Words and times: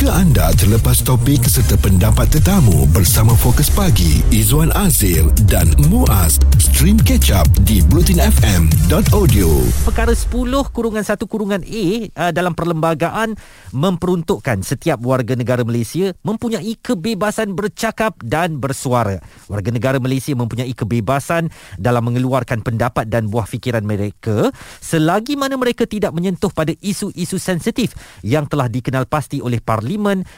Jika 0.00 0.16
anda 0.16 0.48
terlepas 0.56 1.04
topik 1.04 1.44
serta 1.44 1.76
pendapat 1.76 2.32
tetamu 2.32 2.88
bersama 2.88 3.36
Fokus 3.36 3.68
Pagi, 3.68 4.24
Izwan 4.32 4.72
Azil 4.72 5.28
dan 5.44 5.68
Muaz, 5.92 6.40
stream 6.56 6.96
catch 6.96 7.28
up 7.28 7.44
di 7.68 7.84
blutinfm.audio. 7.84 9.60
Perkara 9.84 10.16
10 10.16 10.32
kurungan 10.72 11.04
1 11.04 11.20
kurungan 11.28 11.60
A 11.60 11.84
uh, 12.16 12.32
dalam 12.32 12.56
perlembagaan 12.56 13.36
memperuntukkan 13.76 14.64
setiap 14.64 15.04
warga 15.04 15.36
negara 15.36 15.68
Malaysia 15.68 16.16
mempunyai 16.24 16.80
kebebasan 16.80 17.52
bercakap 17.52 18.16
dan 18.24 18.56
bersuara. 18.56 19.20
Warga 19.52 19.68
negara 19.68 20.00
Malaysia 20.00 20.32
mempunyai 20.32 20.72
kebebasan 20.72 21.52
dalam 21.76 22.08
mengeluarkan 22.08 22.64
pendapat 22.64 23.04
dan 23.04 23.28
buah 23.28 23.44
fikiran 23.44 23.84
mereka 23.84 24.48
selagi 24.80 25.36
mana 25.36 25.60
mereka 25.60 25.84
tidak 25.84 26.16
menyentuh 26.16 26.48
pada 26.48 26.72
isu-isu 26.80 27.36
sensitif 27.36 27.92
yang 28.24 28.48
telah 28.48 28.64
dikenal 28.64 29.04
pasti 29.04 29.44
oleh 29.44 29.60
Parlimen 29.60 29.89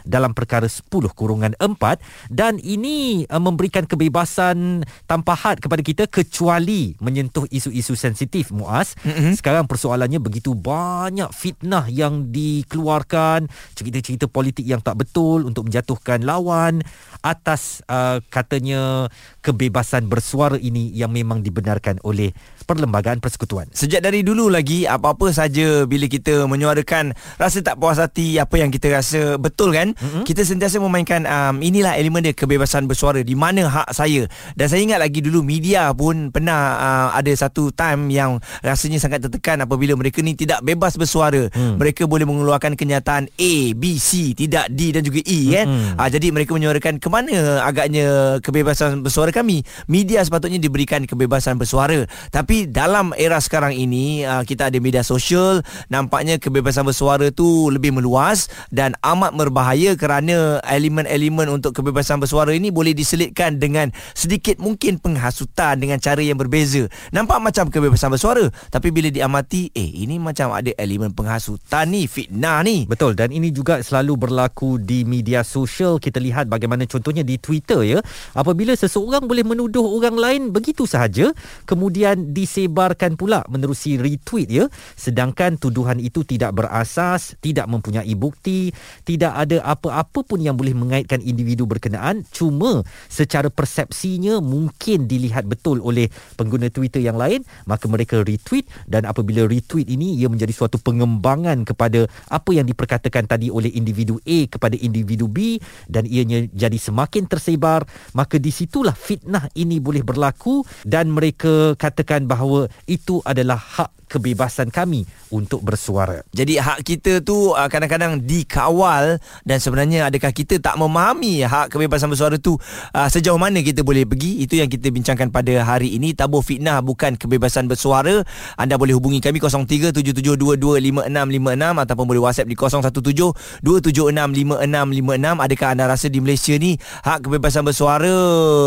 dalam 0.07 0.33
perkara 0.33 0.71
10 0.71 0.89
kurungan 1.13 1.53
4 1.59 2.33
dan 2.33 2.57
ini 2.63 3.27
uh, 3.29 3.43
memberikan 3.43 3.85
kebebasan 3.85 4.87
tanpa 5.05 5.35
had 5.37 5.59
kepada 5.59 5.83
kita 5.83 6.05
kecuali 6.07 6.95
menyentuh 7.03 7.45
isu-isu 7.51 7.99
sensitif 7.99 8.55
Muaz. 8.55 8.95
Mm-hmm. 9.03 9.33
Sekarang 9.37 9.65
persoalannya 9.67 10.23
begitu 10.23 10.55
banyak 10.55 11.29
fitnah 11.35 11.89
yang 11.91 12.31
dikeluarkan, 12.31 13.51
cerita-cerita 13.75 14.31
politik 14.31 14.65
yang 14.65 14.81
tak 14.81 15.03
betul 15.03 15.45
untuk 15.49 15.67
menjatuhkan 15.69 16.23
lawan 16.23 16.85
atas 17.23 17.83
uh, 17.87 18.23
katanya 18.31 19.11
kebebasan 19.43 20.07
bersuara 20.07 20.59
ini 20.59 20.91
yang 20.95 21.11
memang 21.11 21.43
dibenarkan 21.43 22.03
oleh 22.03 22.35
Perlembagaan 22.63 23.19
Persekutuan. 23.19 23.67
Sejak 23.75 24.01
dari 24.01 24.23
dulu 24.23 24.47
lagi 24.47 24.87
apa-apa 24.87 25.35
saja 25.35 25.83
bila 25.85 26.07
kita 26.07 26.47
menyuarakan 26.47 27.15
rasa 27.37 27.59
tak 27.61 27.79
puas 27.79 27.99
hati 27.99 28.39
apa 28.39 28.55
yang 28.59 28.71
kita 28.71 28.89
rasa 28.91 29.37
betul 29.43 29.75
kan 29.75 29.91
mm-hmm. 29.99 30.23
kita 30.23 30.47
sentiasa 30.47 30.79
memainkan 30.79 31.27
um, 31.27 31.59
inilah 31.59 31.99
elemen 31.99 32.23
dia 32.23 32.31
kebebasan 32.31 32.87
bersuara 32.87 33.19
di 33.27 33.35
mana 33.35 33.67
hak 33.67 33.91
saya 33.91 34.31
dan 34.55 34.71
saya 34.71 34.87
ingat 34.87 35.03
lagi 35.03 35.19
dulu 35.19 35.43
media 35.43 35.91
pun 35.91 36.31
pernah 36.31 36.79
uh, 36.79 37.09
ada 37.19 37.35
satu 37.35 37.75
time 37.75 38.07
yang 38.15 38.39
rasanya 38.63 39.03
sangat 39.03 39.27
tertekan 39.27 39.59
apabila 39.67 39.99
mereka 39.99 40.23
ni 40.23 40.39
tidak 40.39 40.63
bebas 40.63 40.95
bersuara 40.95 41.51
mm. 41.51 41.83
mereka 41.83 42.07
boleh 42.07 42.23
mengeluarkan 42.23 42.79
kenyataan 42.79 43.27
A 43.27 43.55
B 43.75 43.99
C 43.99 44.39
tidak 44.39 44.71
D 44.71 44.95
dan 44.95 45.03
juga 45.03 45.19
E 45.27 45.41
kan 45.51 45.67
mm-hmm. 45.67 45.99
uh, 45.99 46.09
jadi 46.09 46.27
mereka 46.31 46.55
menyuarakan 46.55 47.03
ke 47.03 47.09
mana 47.11 47.67
agaknya 47.67 48.39
kebebasan 48.39 49.03
bersuara 49.03 49.35
kami 49.35 49.67
media 49.91 50.23
sepatutnya 50.23 50.63
diberikan 50.63 51.03
kebebasan 51.03 51.59
bersuara 51.59 52.07
tapi 52.31 52.53
tapi 52.53 52.69
dalam 52.69 53.17
era 53.17 53.41
sekarang 53.41 53.73
ini 53.73 54.29
uh, 54.29 54.45
kita 54.45 54.69
ada 54.69 54.77
media 54.77 55.01
sosial 55.01 55.65
nampaknya 55.89 56.37
kebebasan 56.37 56.85
bersuara 56.85 57.33
tu 57.33 57.73
lebih 57.73 57.97
meluas 57.97 58.53
dan 58.69 58.93
amat 59.01 59.32
berbahaya 59.33 59.97
kerana 59.97 60.61
elemen-elemen 60.69 61.49
untuk 61.49 61.73
kebebasan 61.73 62.21
bersuara 62.21 62.53
ini 62.53 62.69
boleh 62.69 62.93
diselitkan 62.93 63.57
dengan 63.57 63.89
sedikit 64.13 64.61
mungkin 64.61 65.01
penghasutan 65.01 65.81
dengan 65.81 65.99
cara 65.99 66.21
yang 66.21 66.37
berbeza. 66.37 66.87
Nampak 67.11 67.41
macam 67.41 67.73
kebebasan 67.73 68.13
bersuara 68.13 68.47
tapi 68.69 68.93
bila 68.93 69.09
diamati 69.09 69.73
eh 69.73 70.05
ini 70.05 70.21
macam 70.21 70.53
ada 70.53 70.71
elemen 70.77 71.17
penghasutan 71.17 71.89
ni 71.89 72.05
fitnah 72.05 72.61
ni. 72.63 72.85
Betul 72.85 73.17
dan 73.17 73.33
ini 73.33 73.49
juga 73.49 73.81
selalu 73.81 74.29
berlaku 74.29 74.77
di 74.77 75.09
media 75.09 75.41
sosial. 75.41 75.97
Kita 75.97 76.21
lihat 76.21 76.53
bagaimana 76.53 76.85
contohnya 76.85 77.25
di 77.25 77.41
Twitter 77.41 77.81
ya. 77.97 77.99
Apabila 78.37 78.77
seseorang 78.77 79.25
boleh 79.25 79.43
menuduh 79.43 79.83
orang 79.97 80.21
lain 80.21 80.43
begitu 80.53 80.85
sahaja 80.85 81.33
kemudian 81.65 82.37
di 82.37 82.43
disebarkan 82.53 83.15
pula 83.15 83.47
menerusi 83.47 83.97
retweet 83.97 84.51
ya. 84.51 84.65
Sedangkan 84.99 85.55
tuduhan 85.57 86.03
itu 86.03 86.27
tidak 86.27 86.59
berasas 86.59 87.39
tidak 87.39 87.71
mempunyai 87.71 88.11
bukti 88.19 88.75
tidak 89.07 89.22
ada 89.31 89.63
apa-apa 89.63 90.27
pun 90.27 90.43
yang 90.43 90.59
boleh 90.59 90.75
mengaitkan 90.75 91.23
individu 91.23 91.71
berkenaan 91.71 92.27
cuma 92.35 92.83
secara 93.07 93.47
persepsinya 93.47 94.43
mungkin 94.43 95.07
dilihat 95.07 95.47
betul 95.47 95.79
oleh 95.79 96.11
pengguna 96.35 96.67
Twitter 96.75 96.99
yang 96.99 97.15
lain 97.15 97.47
maka 97.71 97.87
mereka 97.87 98.27
retweet 98.27 98.67
dan 98.91 99.07
apabila 99.07 99.47
retweet 99.47 99.87
ini 99.87 100.19
ia 100.19 100.27
menjadi 100.27 100.51
suatu 100.51 100.83
pengembangan 100.83 101.63
kepada 101.63 102.11
apa 102.27 102.51
yang 102.51 102.67
diperkatakan 102.67 103.31
tadi 103.31 103.55
oleh 103.55 103.71
individu 103.71 104.19
A 104.27 104.51
kepada 104.51 104.75
individu 104.75 105.31
B 105.31 105.63
dan 105.87 106.03
ianya 106.11 106.51
jadi 106.51 106.79
semakin 106.81 107.31
tersebar 107.31 107.87
maka 108.19 108.43
di 108.43 108.51
situlah 108.51 108.97
fitnah 108.99 109.47
ini 109.55 109.79
boleh 109.79 110.03
berlaku 110.03 110.67
dan 110.83 111.13
mereka 111.13 111.79
katakan 111.79 112.25
bahawa 112.25 112.67
itu 112.89 113.21
adalah 113.29 113.61
hak 113.61 114.03
kebebasan 114.13 114.69
kami 114.69 115.09
untuk 115.33 115.65
bersuara. 115.65 116.21
Jadi 116.37 116.61
hak 116.61 116.85
kita 116.85 117.25
tu 117.25 117.57
uh, 117.57 117.69
kadang-kadang 117.73 118.21
dikawal 118.21 119.12
dan 119.43 119.59
sebenarnya 119.59 120.07
adakah 120.13 120.31
kita 120.31 120.63
tak 120.63 120.77
memahami 120.77 121.41
hak 121.43 121.73
kebebasan 121.73 122.13
bersuara 122.13 122.37
tu 122.39 122.61
uh, 122.95 123.09
sejauh 123.09 123.41
mana 123.41 123.65
kita 123.65 123.83
boleh 123.83 124.07
pergi? 124.07 124.45
Itu 124.45 124.57
yang 124.61 124.71
kita 124.71 124.93
bincangkan 124.93 125.33
pada 125.33 125.65
hari 125.65 125.97
ini. 125.97 126.13
Tabur 126.13 126.45
fitnah 126.45 126.85
bukan 126.85 127.17
kebebasan 127.17 127.65
bersuara. 127.67 128.23
Anda 128.57 128.77
boleh 128.77 128.95
hubungi 128.97 129.21
kami 129.25 129.41
0377225656 129.41 131.83
ataupun 131.83 132.05
boleh 132.05 132.23
WhatsApp 132.23 132.49
di 132.49 132.57
0172765656. 132.59 135.43
Adakah 135.43 135.69
anda 135.73 135.85
rasa 135.89 136.13
di 136.13 136.21
Malaysia 136.21 136.53
ni 136.59 136.77
hak 137.03 137.27
kebebasan 137.27 137.65
bersuara 137.65 138.13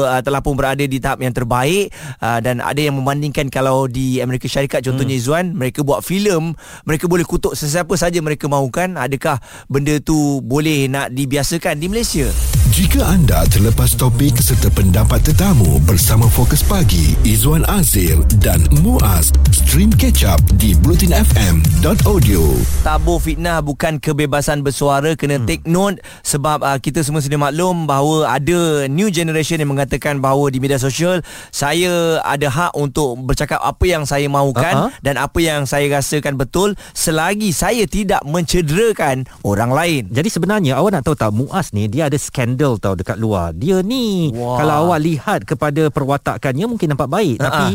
uh, 0.10 0.22
telah 0.26 0.42
pun 0.42 0.58
berada 0.58 0.82
di 0.82 0.98
tahap 0.98 1.22
yang 1.22 1.36
terbaik 1.36 1.94
uh, 2.20 2.42
dan 2.42 2.60
ada 2.60 2.82
yang 2.82 2.98
membandingkan 2.98 3.54
kalau 3.54 3.86
di 3.86 4.20
Amerika 4.20 4.50
Syarikat 4.50 4.82
contohnya 4.82 5.16
hmm. 5.16 5.22
Izzuan 5.22 5.54
mereka 5.54 5.86
buat 5.86 6.02
filem 6.02 6.58
mereka 6.88 7.06
boleh 7.06 7.24
kutuk 7.28 7.54
sesiapa 7.54 7.94
saja 7.96 8.18
mereka 8.24 8.50
mahukan 8.50 8.98
adakah 8.98 9.38
benda 9.70 10.00
tu 10.02 10.35
boleh 10.40 10.88
nak 10.90 11.12
dibiasakan 11.14 11.78
di 11.78 11.88
Malaysia 11.92 12.28
jika 12.76 13.08
anda 13.08 13.48
terlepas 13.48 13.96
topik 13.96 14.36
serta 14.36 14.68
pendapat 14.68 15.24
tetamu 15.24 15.80
bersama 15.88 16.28
Fokus 16.28 16.60
Pagi 16.60 17.16
Izwan 17.24 17.64
Azil 17.72 18.20
dan 18.44 18.68
Muaz 18.84 19.32
stream 19.48 19.88
catch 19.96 20.28
up 20.28 20.44
di 20.60 20.76
blutinfm.audio 20.84 22.44
tabur 22.84 23.24
fitnah 23.24 23.64
bukan 23.64 23.96
kebebasan 23.96 24.60
bersuara 24.60 25.16
kena 25.16 25.40
hmm. 25.40 25.48
take 25.48 25.64
note 25.64 26.04
sebab 26.28 26.60
uh, 26.68 26.76
kita 26.76 27.00
semua 27.00 27.24
sedia 27.24 27.40
maklum 27.40 27.88
bahawa 27.88 28.36
ada 28.36 28.92
new 28.92 29.08
generation 29.08 29.56
yang 29.56 29.72
mengatakan 29.72 30.20
bahawa 30.20 30.52
di 30.52 30.60
media 30.60 30.76
sosial 30.76 31.24
saya 31.56 32.20
ada 32.28 32.52
hak 32.52 32.76
untuk 32.76 33.16
bercakap 33.24 33.64
apa 33.64 33.88
yang 33.88 34.04
saya 34.04 34.28
mahukan 34.28 34.92
uh-huh. 34.92 35.00
dan 35.00 35.16
apa 35.16 35.40
yang 35.40 35.64
saya 35.64 35.88
rasakan 35.88 36.36
betul 36.36 36.76
selagi 36.92 37.56
saya 37.56 37.88
tidak 37.88 38.20
mencederakan 38.28 39.24
orang 39.48 39.72
lain. 39.72 40.12
Jadi 40.12 40.28
sebenarnya 40.28 40.76
awak 40.76 41.00
nak 41.00 41.08
tahu 41.08 41.16
tak 41.16 41.32
Muaz 41.32 41.72
ni 41.72 41.88
dia 41.88 42.12
ada 42.12 42.20
skandal 42.20 42.65
tau 42.82 42.98
dekat 42.98 43.22
luar. 43.22 43.54
Dia 43.54 43.86
ni 43.86 44.34
Wah. 44.34 44.58
kalau 44.58 44.74
awak 44.90 45.00
lihat 45.06 45.40
kepada 45.46 45.94
perwatakannya 45.94 46.66
mungkin 46.66 46.98
nampak 46.98 47.10
baik 47.10 47.38
uh-huh. 47.38 47.46
tapi 47.46 47.68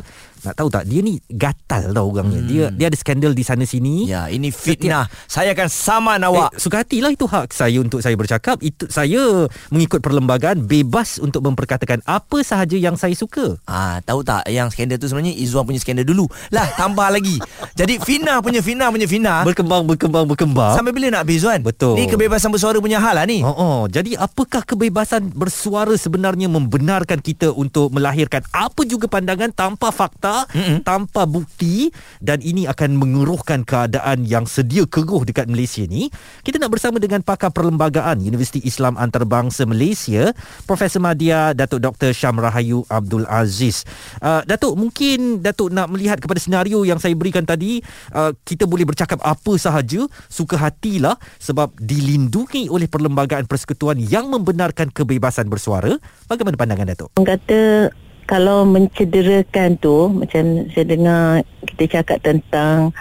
nak 0.46 0.54
tahu 0.56 0.68
tak 0.72 0.84
dia 0.86 1.00
ni 1.04 1.18
gatal 1.28 1.90
tau 1.90 2.08
orangnya. 2.08 2.40
Hmm. 2.40 2.48
Dia 2.48 2.64
dia 2.72 2.86
ada 2.88 2.96
skandal 2.96 3.32
di 3.34 3.44
sana 3.44 3.64
sini. 3.66 4.08
Ya, 4.08 4.30
ini 4.30 4.48
fitnah. 4.48 5.10
Setiap, 5.10 5.28
saya 5.28 5.48
akan 5.52 5.68
saman 5.68 6.20
awak. 6.24 6.50
Eh, 6.54 6.60
suka 6.62 6.86
hatilah 6.86 7.10
itu 7.12 7.26
hak 7.26 7.52
saya 7.52 7.78
untuk 7.82 8.00
saya 8.00 8.14
bercakap. 8.14 8.62
Itu 8.62 8.86
saya 8.88 9.48
mengikut 9.68 10.00
perlembagaan 10.00 10.64
bebas 10.64 11.18
untuk 11.18 11.44
memperkatakan 11.44 12.00
apa 12.06 12.40
sahaja 12.46 12.78
yang 12.78 12.94
saya 12.94 13.12
suka. 13.12 13.58
Ah, 13.66 13.98
tahu 14.04 14.22
tak 14.22 14.46
yang 14.48 14.70
skandal 14.70 14.96
tu 14.96 15.10
sebenarnya 15.10 15.34
Izwan 15.36 15.66
punya 15.66 15.80
skandal 15.82 16.06
dulu. 16.06 16.30
Lah, 16.54 16.66
tambah 16.78 17.08
lagi. 17.16 17.42
Jadi 17.74 17.98
fitnah 18.00 18.38
punya 18.40 18.60
fitnah 18.62 18.88
punya 18.92 19.06
fitnah 19.08 19.42
berkembang 19.44 19.82
berkembang 19.88 20.24
berkembang. 20.28 20.74
Sampai 20.78 20.92
bila 20.94 21.10
nak 21.10 21.26
Zuan? 21.40 21.64
Betul. 21.64 21.96
Ni 21.96 22.04
kebebasan 22.04 22.52
bersuara 22.52 22.76
punya 22.78 23.00
hal 23.00 23.16
lah 23.16 23.24
ni. 23.24 23.40
Oh, 23.40 23.50
oh. 23.50 23.78
Jadi 23.88 24.12
apakah 24.14 24.60
kebebasan 24.62 25.32
bersuara 25.32 25.96
sebenarnya 25.96 26.52
membenarkan 26.52 27.18
kita 27.24 27.48
untuk 27.54 27.88
melahirkan 27.96 28.44
apa 28.52 28.84
juga 28.84 29.08
pandangan 29.08 29.48
tanpa 29.56 29.88
fakta 29.88 30.29
fakta 30.30 30.54
mm-hmm. 30.54 30.78
tanpa 30.86 31.22
bukti 31.26 31.90
dan 32.22 32.38
ini 32.40 32.70
akan 32.70 32.96
mengeruhkan 32.96 33.66
keadaan 33.66 34.22
yang 34.24 34.46
sedia 34.46 34.86
keruh 34.86 35.26
dekat 35.26 35.50
Malaysia 35.50 35.82
ni. 35.84 36.08
Kita 36.46 36.62
nak 36.62 36.70
bersama 36.70 37.02
dengan 37.02 37.20
pakar 37.26 37.50
perlembagaan 37.50 38.22
Universiti 38.22 38.62
Islam 38.62 38.94
Antarabangsa 38.94 39.66
Malaysia, 39.66 40.30
Profesor 40.64 41.02
Madya 41.02 41.52
Datuk 41.52 41.82
Dr. 41.82 42.14
Syam 42.14 42.38
Rahayu 42.38 42.86
Abdul 42.86 43.26
Aziz. 43.26 43.82
Uh, 44.22 44.46
Datuk, 44.46 44.78
mungkin 44.78 45.42
Datuk 45.42 45.74
nak 45.74 45.90
melihat 45.90 46.22
kepada 46.22 46.38
senario 46.38 46.86
yang 46.86 47.02
saya 47.02 47.12
berikan 47.18 47.42
tadi, 47.42 47.82
uh, 48.14 48.30
kita 48.46 48.64
boleh 48.70 48.86
bercakap 48.86 49.18
apa 49.26 49.52
sahaja, 49.58 50.06
suka 50.30 50.54
hatilah 50.54 51.18
sebab 51.42 51.74
dilindungi 51.80 52.70
oleh 52.70 52.86
perlembagaan 52.86 53.50
persekutuan 53.50 53.98
yang 53.98 54.30
membenarkan 54.30 54.92
kebebasan 54.94 55.50
bersuara. 55.50 55.96
Bagaimana 56.30 56.54
pandangan 56.54 56.86
Datuk? 56.94 57.10
Kata 57.18 57.90
kalau 58.30 58.62
mencederakan 58.62 59.74
tu 59.82 60.06
macam 60.06 60.70
saya 60.70 60.86
dengar 60.86 61.42
kita 61.74 61.98
cakap 61.98 62.22
tentang 62.22 62.94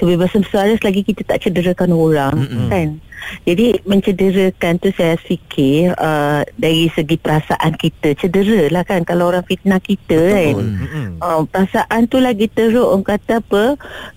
kebebasan 0.00 0.40
bersuara 0.40 0.72
selagi 0.80 1.04
kita 1.04 1.28
tak 1.28 1.44
cederakan 1.44 1.92
orang 1.92 2.34
mm-hmm. 2.48 2.68
kan 2.72 2.88
Jadi 3.44 3.80
mencederakan 3.86 4.80
tu 4.80 4.88
saya 4.94 5.16
fikir 5.16 5.94
uh, 5.96 6.42
dari 6.56 6.88
segi 6.92 7.16
perasaan 7.16 7.76
kita 7.76 8.16
cedera 8.16 8.68
lah 8.72 8.84
kan 8.84 9.04
kalau 9.04 9.30
orang 9.30 9.44
fitnah 9.46 9.80
kita 9.80 10.18
kan. 10.18 10.56
Mm-mm. 10.56 11.08
Uh, 11.20 11.42
perasaan 11.48 12.06
tu 12.10 12.18
lagi 12.18 12.46
teruk 12.50 12.84
orang 12.84 13.06
kata 13.06 13.40
apa 13.40 13.64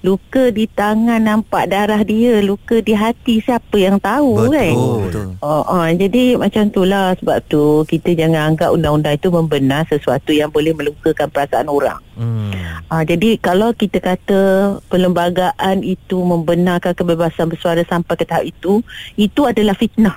luka 0.02 0.52
di 0.52 0.66
tangan 0.68 1.24
nampak 1.24 1.72
darah 1.72 2.02
dia 2.04 2.44
luka 2.44 2.84
di 2.84 2.94
hati 2.94 3.40
siapa 3.44 3.76
yang 3.80 3.98
tahu 4.00 4.50
Betul. 4.50 4.54
kan. 4.56 4.76
Betul. 5.08 5.28
Oh, 5.44 5.64
oh, 5.68 5.88
jadi 5.88 6.24
macam 6.40 6.72
itulah 6.72 7.16
sebab 7.20 7.38
tu 7.48 7.84
kita 7.88 8.16
jangan 8.16 8.54
anggap 8.54 8.70
undang-undang 8.74 9.16
itu 9.16 9.30
membenar 9.30 9.84
sesuatu 9.88 10.32
yang 10.32 10.50
boleh 10.50 10.72
melukakan 10.76 11.28
perasaan 11.30 11.68
orang. 11.68 12.00
Mm. 12.14 12.54
Ah, 12.94 13.02
jadi 13.02 13.42
kalau 13.42 13.74
kita 13.74 13.98
kata 13.98 14.42
perlembagaan 14.86 15.82
itu 15.82 16.22
membenarkan 16.22 16.94
kebebasan 16.94 17.50
bersuara 17.50 17.82
sampai 17.90 18.14
ke 18.14 18.26
tahap 18.28 18.46
itu, 18.46 18.86
itu 19.16 19.42
adalah 19.46 19.76
fitnah. 19.78 20.16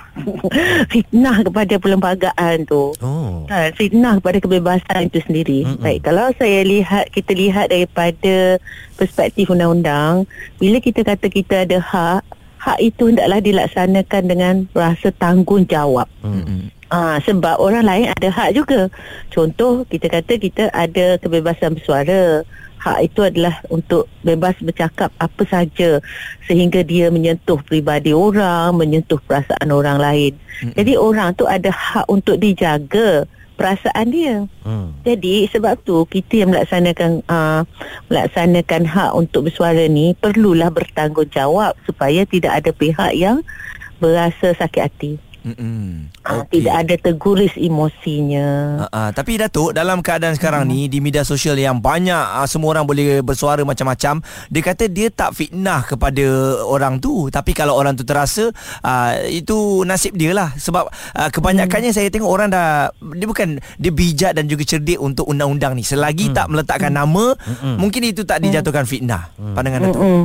fitnah 0.93 1.43
kepada 1.45 1.75
perlembagaan 1.77 2.65
tu. 2.65 2.93
Oh. 3.03 3.45
Ha, 3.49 3.71
fitnah 3.73 4.17
kepada 4.21 4.37
kebebasan 4.41 5.09
itu 5.09 5.19
sendiri. 5.23 5.59
Mm-mm. 5.65 5.83
Baik, 5.83 6.07
kalau 6.07 6.31
saya 6.35 6.65
lihat 6.65 7.09
kita 7.13 7.31
lihat 7.33 7.69
daripada 7.69 8.61
perspektif 8.97 9.49
undang-undang, 9.53 10.25
bila 10.57 10.81
kita 10.81 11.05
kata 11.05 11.29
kita 11.29 11.63
ada 11.69 11.77
hak, 11.77 12.21
hak 12.57 12.79
itu 12.81 13.13
hendaklah 13.13 13.39
dilaksanakan 13.39 14.23
dengan 14.27 14.55
rasa 14.73 15.13
tanggungjawab. 15.15 16.09
Mm. 16.25 16.73
Ah, 16.87 17.19
sebab 17.19 17.59
orang 17.59 17.83
lain 17.83 18.07
ada 18.15 18.29
hak 18.31 18.55
juga. 18.55 18.87
Contoh 19.27 19.83
kita 19.91 20.07
kata 20.07 20.39
kita 20.39 20.63
ada 20.71 21.19
kebebasan 21.19 21.75
bersuara. 21.75 22.47
Hak 22.87 23.03
itu 23.03 23.19
adalah 23.19 23.59
untuk 23.67 24.07
bebas 24.23 24.55
bercakap 24.63 25.11
apa 25.19 25.43
saja 25.43 25.99
sehingga 26.47 26.87
dia 26.87 27.11
menyentuh 27.11 27.59
peribadi 27.59 28.15
orang, 28.15 28.79
menyentuh 28.79 29.19
perasaan 29.27 29.75
orang 29.75 29.99
lain. 29.99 30.33
Mm-mm. 30.63 30.71
Jadi 30.79 30.95
orang 30.95 31.35
tu 31.35 31.43
ada 31.43 31.67
hak 31.67 32.07
untuk 32.07 32.39
dijaga 32.39 33.27
perasaan 33.59 34.07
dia. 34.07 34.47
Mm. 34.63 35.03
Jadi 35.03 35.51
sebab 35.51 35.83
tu 35.83 36.07
kita 36.07 36.47
yang 36.47 36.55
melaksanakan 36.55 37.27
uh, 37.27 37.67
melaksanakan 38.07 38.87
hak 38.87 39.11
untuk 39.17 39.51
bersuara 39.51 39.83
ni 39.91 40.15
perlulah 40.15 40.71
bertanggungjawab 40.71 41.75
supaya 41.83 42.23
tidak 42.23 42.63
ada 42.63 42.71
pihak 42.71 43.11
yang 43.19 43.43
berasa 43.99 44.55
sakit 44.55 44.81
hati. 44.87 45.11
Mm-mm. 45.47 46.11
Uh, 46.27 46.43
Okey. 46.43 46.59
Tidak 46.59 46.75
ada 46.75 46.95
terguris 46.99 47.55
emosinya. 47.55 48.47
Ha, 48.83 48.87
ha. 48.91 49.01
Tapi 49.15 49.39
Datuk 49.39 49.71
dalam 49.71 50.03
keadaan 50.03 50.35
sekarang 50.35 50.67
ni 50.67 50.91
di 50.91 50.99
media 50.99 51.23
sosial 51.23 51.55
yang 51.55 51.79
banyak 51.79 52.19
uh, 52.19 52.43
semua 52.43 52.75
orang 52.75 52.83
boleh 52.83 53.23
bersuara 53.23 53.63
macam-macam 53.63 54.19
dia 54.51 54.61
kata 54.61 54.91
dia 54.91 55.07
tak 55.07 55.39
fitnah 55.39 55.87
kepada 55.87 56.25
orang 56.67 56.99
tu. 56.99 57.31
Tapi 57.31 57.55
kalau 57.55 57.79
orang 57.79 57.95
tu 57.95 58.03
terasa 58.03 58.51
uh, 58.83 59.11
itu 59.31 59.87
nasib 59.87 60.19
dia 60.19 60.35
lah. 60.35 60.51
Sebab 60.59 60.91
uh, 60.91 61.29
kebanyakannya 61.31 61.95
saya 61.95 62.11
tengok 62.11 62.27
orang 62.27 62.51
dah 62.51 62.91
dia 63.15 63.27
bukan 63.29 63.63
dia 63.79 63.91
bijak 63.95 64.35
dan 64.35 64.51
juga 64.51 64.67
cerdik 64.67 64.99
untuk 64.99 65.23
undang-undang 65.31 65.79
ni. 65.79 65.87
Selagi 65.87 66.35
tak 66.35 66.51
meletakkan 66.51 66.91
nama 66.91 67.31
mungkin 67.79 68.03
itu 68.03 68.27
tak 68.27 68.43
dijatuhkan 68.43 68.83
fitnah. 68.83 69.31
Pandangan 69.37 69.87
Datuk. 69.87 70.03
Mm-mm. 70.03 70.23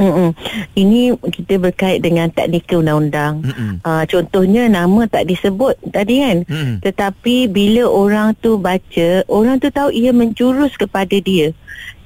Mm-mm. 0.00 0.30
Ini 0.72 1.12
kita 1.20 1.60
berkait 1.60 2.00
dengan 2.00 2.32
teknikal 2.32 2.80
undang-undang. 2.80 3.44
Mm-mm. 3.44 3.72
Uh, 3.84 4.04
contohnya 4.08 4.64
nama 4.66 5.04
tak 5.04 5.28
disebut 5.28 5.76
tadi 5.92 6.24
kan. 6.24 6.48
Mm-mm. 6.48 6.80
Tetapi 6.80 7.52
bila 7.52 7.84
orang 7.84 8.32
tu 8.40 8.56
baca, 8.56 9.22
orang 9.28 9.60
tu 9.60 9.68
tahu 9.68 9.92
ia 9.92 10.10
menjurus 10.16 10.72
kepada 10.80 11.20
dia. 11.20 11.52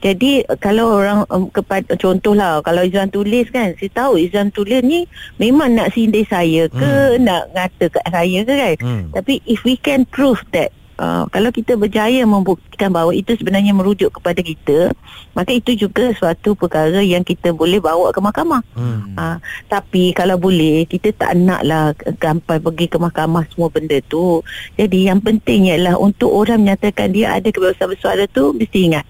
Jadi 0.05 0.45
kalau 0.61 1.01
orang 1.01 1.25
um, 1.33 1.49
kepada 1.49 1.97
contohlah 1.97 2.61
kalau 2.61 2.85
Izan 2.85 3.09
tulis 3.09 3.49
kan, 3.49 3.73
saya 3.81 3.89
tahu 3.89 4.21
Izan 4.21 4.53
tulis 4.53 4.85
ni 4.85 5.09
memang 5.41 5.73
nak 5.73 5.97
sindir 5.97 6.29
saya 6.29 6.69
ke, 6.69 7.17
nak 7.25 7.49
ngata 7.57 7.89
kat 7.89 8.05
saya 8.13 8.45
ke 8.45 8.53
kan. 8.53 8.77
Hmm. 8.85 9.05
Tapi 9.17 9.41
if 9.49 9.65
we 9.65 9.81
can 9.81 10.05
prove 10.05 10.45
that 10.53 10.77
Uh, 10.95 11.27
kalau 11.35 11.51
kita 11.51 11.75
berjaya 11.75 12.23
membuktikan 12.23 12.95
bahawa 12.95 13.11
itu 13.11 13.35
sebenarnya 13.35 13.75
merujuk 13.75 14.15
kepada 14.15 14.39
kita 14.39 14.95
maka 15.35 15.51
itu 15.51 15.75
juga 15.75 16.15
suatu 16.15 16.55
perkara 16.55 17.03
yang 17.03 17.27
kita 17.27 17.51
boleh 17.51 17.83
bawa 17.83 18.15
ke 18.15 18.23
mahkamah 18.23 18.63
Hmm. 18.75 19.15
Ha, 19.15 19.39
tapi 19.71 20.11
kalau 20.11 20.35
boleh 20.35 20.83
kita 20.91 21.15
tak 21.15 21.39
naklah 21.39 21.95
sampai 22.19 22.59
pergi 22.59 22.87
ke 22.91 22.99
mahkamah 22.99 23.47
semua 23.55 23.71
benda 23.71 23.99
tu. 24.11 24.43
Jadi 24.75 25.07
yang 25.07 25.23
penting 25.23 25.71
ialah 25.71 25.95
untuk 25.95 26.35
orang 26.35 26.67
menyatakan 26.67 27.15
dia 27.15 27.39
ada 27.39 27.47
kebebasan 27.55 27.95
bersuara 27.95 28.27
tu 28.31 28.51
mesti 28.51 28.91
ingat. 28.91 29.07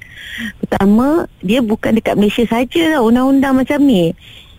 Pertama, 0.61 1.25
dia 1.41 1.65
bukan 1.65 1.97
dekat 1.97 2.19
Malaysia 2.21 2.45
saja 2.45 2.97
lah 2.97 3.01
undang-undang 3.01 3.57
macam 3.57 3.81
ni. 3.81 4.13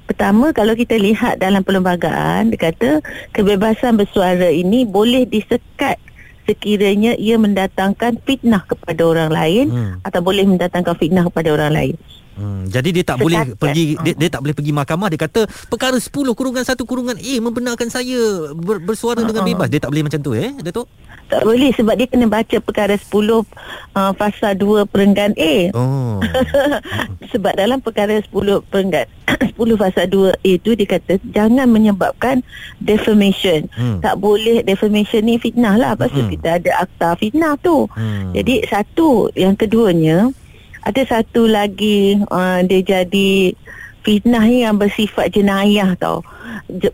Pertama, 0.06 0.54
kalau 0.54 0.78
kita 0.78 0.98
lihat 0.98 1.42
dalam 1.42 1.66
perlembagaan, 1.66 2.54
dia 2.54 2.70
kata 2.70 3.02
kebebasan 3.34 3.98
bersuara 3.98 4.54
ini 4.54 4.86
boleh 4.86 5.26
disekat 5.26 5.98
sekiranya 6.46 7.18
ia 7.18 7.36
mendatangkan 7.42 8.22
fitnah 8.22 8.64
kepada 8.66 9.02
orang 9.06 9.30
lain 9.34 9.66
Hmm. 9.70 9.94
atau 10.06 10.22
boleh 10.22 10.46
mendatangkan 10.46 10.96
fitnah 10.98 11.26
kepada 11.30 11.50
orang 11.54 11.72
lain. 11.74 11.96
Hmm, 12.36 12.68
jadi 12.68 12.90
dia 12.92 13.04
tak 13.06 13.18
boleh 13.18 13.40
Setakat. 13.42 13.58
pergi 13.58 13.84
dia, 13.98 14.14
dia 14.14 14.28
tak 14.28 14.44
boleh 14.44 14.52
pergi 14.52 14.72
mahkamah 14.72 15.08
dia 15.08 15.20
kata 15.22 15.42
perkara 15.66 15.96
10 15.96 16.12
kurungan 16.12 16.62
1 16.62 16.76
kurungan 16.84 17.16
A 17.16 17.34
membenarkan 17.40 17.88
saya 17.88 18.20
ber, 18.52 18.78
bersuara 18.78 19.24
dengan 19.24 19.42
bebas 19.42 19.72
dia 19.72 19.80
tak 19.80 19.88
boleh 19.88 20.04
macam 20.04 20.20
tu 20.20 20.32
eh 20.32 20.52
Datuk 20.60 20.84
Tak 21.26 21.42
boleh 21.42 21.72
sebab 21.72 21.96
dia 21.96 22.06
kena 22.06 22.28
baca 22.28 22.58
perkara 22.60 22.94
10 22.94 23.08
uh, 23.10 23.42
fasa 24.14 24.52
2 24.52 24.62
perenggan 24.86 25.32
A. 25.34 25.72
oh 25.72 26.20
sebab 27.32 27.56
dalam 27.56 27.80
perkara 27.80 28.20
10 28.20 28.30
perenggan 28.68 29.08
10 29.56 29.82
fasa 29.82 30.04
2 30.04 30.36
A 30.36 30.52
itu 30.54 30.76
dia 30.76 30.88
kata 30.88 31.18
jangan 31.30 31.66
menyebabkan 31.66 32.44
defamation. 32.80 33.66
Hmm. 33.72 34.00
Tak 34.00 34.20
boleh 34.20 34.62
defamation 34.62 35.24
ni 35.24 35.36
fitnah 35.36 35.76
lah. 35.76 35.92
Tu 35.96 36.06
Hmm. 36.06 36.30
kita 36.30 36.62
ada 36.62 36.72
akta 36.80 37.10
fitnah 37.16 37.58
tu. 37.58 37.90
Hmm. 37.92 38.32
Jadi 38.32 38.64
satu, 38.66 39.28
yang 39.34 39.56
keduanya 39.56 40.30
ada 40.86 41.02
satu 41.02 41.50
lagi 41.50 42.22
uh, 42.30 42.62
dia 42.62 42.82
jadi 42.86 43.58
fitnah 44.06 44.46
ni 44.46 44.62
yang 44.62 44.78
bersifat 44.78 45.34
jenayah 45.34 45.98
tau. 45.98 46.22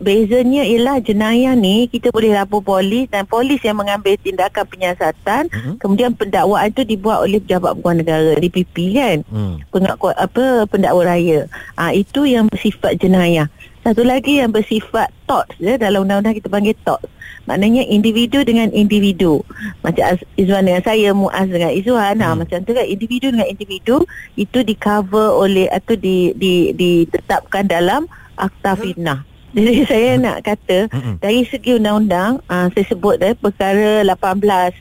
Bezanya 0.00 0.64
ialah 0.64 0.96
jenayah 1.04 1.52
ni 1.52 1.84
kita 1.84 2.08
boleh 2.08 2.32
lapor 2.32 2.64
polis 2.64 3.04
dan 3.12 3.28
polis 3.28 3.60
yang 3.60 3.76
mengambil 3.76 4.16
tindakan 4.16 4.64
penyiasatan 4.64 5.52
Mhm. 5.52 5.76
kemudian 5.76 6.16
pendakwaan 6.16 6.72
itu 6.72 6.88
dibuat 6.88 7.20
oleh 7.20 7.36
pejabat 7.36 7.76
penguasa 7.76 8.00
negara 8.00 8.32
DPP 8.40 8.76
kan 8.96 9.16
hmm. 9.28 9.54
pengakuan 9.68 10.16
apa 10.16 10.64
pendakwa 10.64 11.04
raya. 11.04 11.44
Ah 11.76 11.92
itu 11.92 12.24
yang 12.24 12.48
bersifat 12.48 12.96
jenayah. 12.96 13.52
Satu 13.82 14.06
lagi 14.06 14.38
yang 14.38 14.54
bersifat 14.54 15.10
thoughts 15.26 15.58
ya 15.58 15.74
dalam 15.74 16.06
undang-undang 16.06 16.38
kita 16.38 16.46
panggil 16.46 16.78
thoughts. 16.86 17.10
Maknanya 17.50 17.82
individu 17.90 18.46
dengan 18.46 18.70
individu. 18.70 19.42
Macam 19.82 20.14
Izwan 20.38 20.70
dengan 20.70 20.86
saya, 20.86 21.10
Muaz 21.10 21.50
dengan 21.50 21.74
Izwan, 21.74 22.22
hmm. 22.22 22.46
macam 22.46 22.58
tu 22.62 22.70
kan 22.70 22.86
individu 22.86 23.34
dengan 23.34 23.50
individu 23.50 24.06
itu 24.38 24.62
di 24.62 24.78
cover 24.78 25.34
oleh 25.34 25.66
atau 25.74 25.98
di 25.98 26.30
di 26.38 26.70
ditetapkan 26.78 27.66
dalam 27.66 28.06
akta 28.38 28.78
fitnah. 28.78 29.26
Jadi 29.58 29.84
saya 29.84 30.16
nak 30.16 30.48
kata 30.48 30.88
Mm-mm. 30.88 31.20
dari 31.20 31.44
segi 31.44 31.76
undang-undang 31.76 32.40
uh, 32.48 32.72
saya 32.72 32.84
sebut 32.88 33.20
eh 33.20 33.36
perkara 33.36 34.00
18 34.00 34.72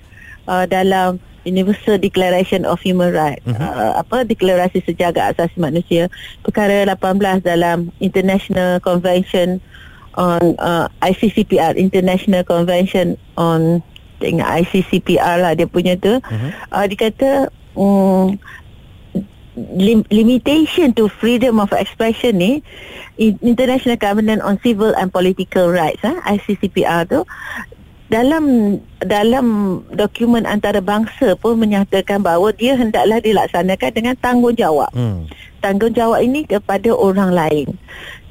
uh, 0.48 0.64
dalam 0.64 1.20
Universal 1.44 1.98
Declaration 1.98 2.64
of 2.64 2.78
Human 2.82 3.10
Rights 3.10 3.42
Mhm. 3.44 3.58
uh, 3.58 3.94
apa 3.98 4.24
deklarasi 4.24 4.82
sejagat 4.82 5.34
asasi 5.34 5.58
manusia 5.58 6.06
perkara 6.42 6.86
18 6.86 7.42
dalam 7.42 7.90
International 7.98 8.78
Convention 8.80 9.58
on 10.14 10.54
uh, 10.58 10.86
ICCPR 11.02 11.76
International 11.76 12.44
Convention 12.44 13.18
on 13.36 13.82
dengan 14.18 14.46
ICCPR 14.54 15.42
lah 15.42 15.52
dia 15.54 15.66
punya 15.66 15.98
tu 15.98 16.22
Mhm. 16.22 16.50
uh, 16.70 16.86
dia 16.86 16.98
kata 17.02 17.32
um, 17.74 18.38
lim- 19.76 20.08
limitation 20.08 20.94
to 20.94 21.10
freedom 21.10 21.58
of 21.58 21.74
expression 21.74 22.38
ni 22.38 22.62
International 23.20 23.98
Covenant 23.98 24.42
on 24.42 24.58
Civil 24.60 24.94
and 24.96 25.10
Political 25.10 25.70
Rights 25.70 26.02
eh, 26.02 26.16
ICCPR 26.30 27.06
tu 27.06 27.22
dalam 28.12 28.76
dalam 29.00 29.80
dokumen 29.96 30.44
antarabangsa 30.44 31.40
pun 31.40 31.56
menyatakan 31.56 32.20
bahawa 32.20 32.52
dia 32.52 32.76
hendaklah 32.76 33.24
dilaksanakan 33.24 33.92
dengan 33.96 34.16
tanggungjawab. 34.20 34.92
Hmm. 34.92 35.32
Tanggungjawab 35.64 36.20
ini 36.20 36.44
kepada 36.44 36.92
orang 36.92 37.32
lain. 37.32 37.68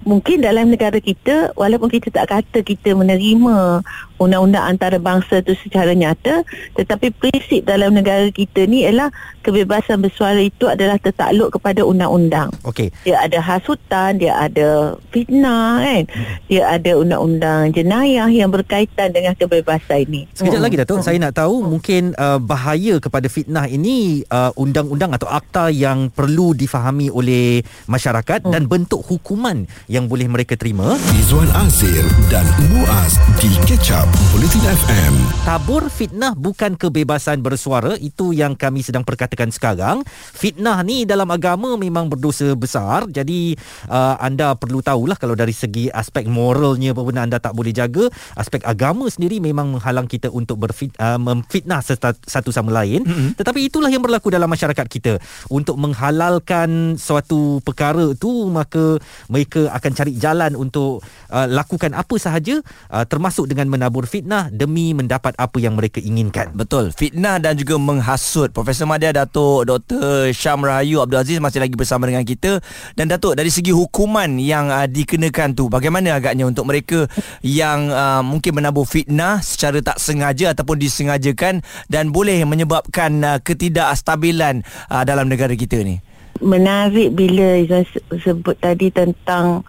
Mungkin 0.06 0.40
dalam 0.40 0.72
negara 0.72 0.96
kita 0.96 1.52
walaupun 1.58 1.92
kita 1.92 2.08
tak 2.08 2.32
kata 2.32 2.64
kita 2.64 2.96
menerima 2.96 3.84
undang-undang 4.20 4.76
antarabangsa 4.76 5.40
itu 5.40 5.56
secara 5.64 5.96
nyata 5.96 6.44
tetapi 6.76 7.08
prinsip 7.16 7.64
dalam 7.64 7.96
negara 7.96 8.28
kita 8.28 8.68
ni 8.68 8.84
ialah 8.84 9.08
kebebasan 9.40 10.04
bersuara 10.04 10.36
itu 10.40 10.68
adalah 10.68 11.00
tertakluk 11.00 11.56
kepada 11.56 11.84
undang-undang. 11.84 12.52
Okey. 12.68 12.92
Dia 13.08 13.24
ada 13.24 13.40
hasutan, 13.40 14.20
dia 14.20 14.36
ada 14.36 14.96
fitnah 15.08 15.80
kan. 15.80 16.04
Dia 16.52 16.76
ada 16.76 17.00
undang-undang 17.00 17.72
jenayah 17.72 18.28
yang 18.28 18.52
berkaitan 18.52 19.12
dengan 19.16 19.32
kebebasan 19.36 20.04
ini. 20.08 20.28
Sekejap 20.36 20.60
Mm. 20.60 20.66
lagi 20.68 20.76
Datuk 20.76 21.00
saya 21.00 21.16
nak 21.16 21.34
tahu 21.40 21.64
mungkin 21.64 22.12
uh, 22.20 22.36
bahaya 22.36 23.00
kepada 23.00 23.26
fitnah 23.32 23.64
ini 23.64 24.20
uh, 24.28 24.52
undang-undang 24.60 25.16
atau 25.16 25.28
akta 25.32 25.72
yang 25.72 26.12
perlu 26.12 26.52
difahami 26.52 27.08
oleh 27.08 27.64
masyarakat 27.88 28.44
dan 28.44 28.68
bentuk 28.68 29.00
hukuman 29.08 29.64
yang 29.90 30.06
boleh 30.06 30.30
mereka 30.30 30.54
terima. 30.54 30.94
Izwan 31.18 31.50
Azir 31.66 32.06
dan 32.30 32.46
Muaz 32.70 33.18
di 33.42 33.50
Catch 33.66 33.90
Up 33.90 34.06
Bulletin 34.30 34.62
FM. 34.62 35.14
Tabur 35.42 35.90
fitnah 35.90 36.38
bukan 36.38 36.78
kebebasan 36.78 37.42
bersuara 37.42 37.98
itu 37.98 38.30
yang 38.30 38.54
kami 38.54 38.86
sedang 38.86 39.02
perkatakan 39.02 39.50
sekarang. 39.50 40.06
Fitnah 40.14 40.78
ni 40.86 41.02
dalam 41.02 41.26
agama 41.34 41.74
memang 41.74 42.06
berdosa 42.06 42.54
besar. 42.54 43.10
Jadi 43.10 43.58
uh, 43.90 44.14
anda 44.22 44.54
perlu 44.54 44.78
tahulah 44.78 45.18
kalau 45.18 45.34
dari 45.34 45.50
segi 45.50 45.90
aspek 45.90 46.30
moralnya 46.30 46.94
pun 46.94 47.18
anda 47.18 47.42
tak 47.42 47.58
boleh 47.58 47.74
jaga, 47.74 48.06
aspek 48.38 48.62
agama 48.62 49.10
sendiri 49.10 49.42
memang 49.42 49.74
menghalang 49.74 50.06
kita 50.06 50.30
untuk 50.30 50.62
berfit, 50.62 50.94
uh, 51.02 51.18
memfitnah 51.18 51.82
satu 51.82 52.54
sama 52.54 52.70
lain. 52.70 53.02
Mm-hmm. 53.02 53.42
Tetapi 53.42 53.66
itulah 53.66 53.90
yang 53.90 54.06
berlaku 54.06 54.30
dalam 54.30 54.46
masyarakat 54.46 54.86
kita. 54.86 55.18
Untuk 55.50 55.74
menghalalkan 55.82 56.94
suatu 56.94 57.58
perkara 57.66 58.14
tu 58.14 58.46
maka 58.46 59.02
mereka 59.26 59.79
akan 59.80 59.92
cari 59.96 60.12
jalan 60.20 60.52
untuk 60.54 61.00
uh, 61.32 61.46
lakukan 61.48 61.96
apa 61.96 62.14
sahaja 62.20 62.60
uh, 62.92 63.04
termasuk 63.08 63.48
dengan 63.48 63.66
menabur 63.72 64.04
fitnah 64.04 64.52
demi 64.52 64.92
mendapat 64.92 65.32
apa 65.40 65.56
yang 65.56 65.74
mereka 65.74 65.98
inginkan. 65.98 66.52
Betul. 66.52 66.92
Fitnah 66.92 67.40
dan 67.40 67.56
juga 67.56 67.80
menghasut. 67.80 68.52
Profesor 68.52 68.84
Madia 68.84 69.16
Datuk 69.16 69.64
Dr. 69.64 70.30
Syam 70.36 70.62
Rahayu 70.62 71.00
Abdul 71.00 71.24
Aziz 71.24 71.38
masih 71.40 71.64
lagi 71.64 71.74
bersama 71.74 72.04
dengan 72.04 72.22
kita 72.22 72.60
dan 72.94 73.08
Datuk 73.08 73.34
dari 73.34 73.48
segi 73.48 73.72
hukuman 73.72 74.36
yang 74.36 74.68
uh, 74.68 74.84
dikenakan 74.84 75.56
tu 75.56 75.72
bagaimana 75.72 76.20
agaknya 76.20 76.44
untuk 76.44 76.68
mereka 76.68 77.08
yang 77.40 77.88
uh, 77.88 78.20
mungkin 78.20 78.60
menabur 78.60 78.84
fitnah 78.84 79.40
secara 79.40 79.80
tak 79.80 79.96
sengaja 79.96 80.52
ataupun 80.52 80.76
disengajakan 80.76 81.64
dan 81.88 82.12
boleh 82.12 82.44
menyebabkan 82.44 83.10
uh, 83.24 83.38
ketidakstabilan 83.40 84.66
uh, 84.92 85.02
dalam 85.08 85.30
negara 85.30 85.56
kita 85.56 85.80
ni. 85.80 86.09
Menarik 86.38 87.10
bila 87.10 87.58
Izan 87.58 87.82
sebut 88.14 88.54
tadi 88.62 88.94
tentang 88.94 89.66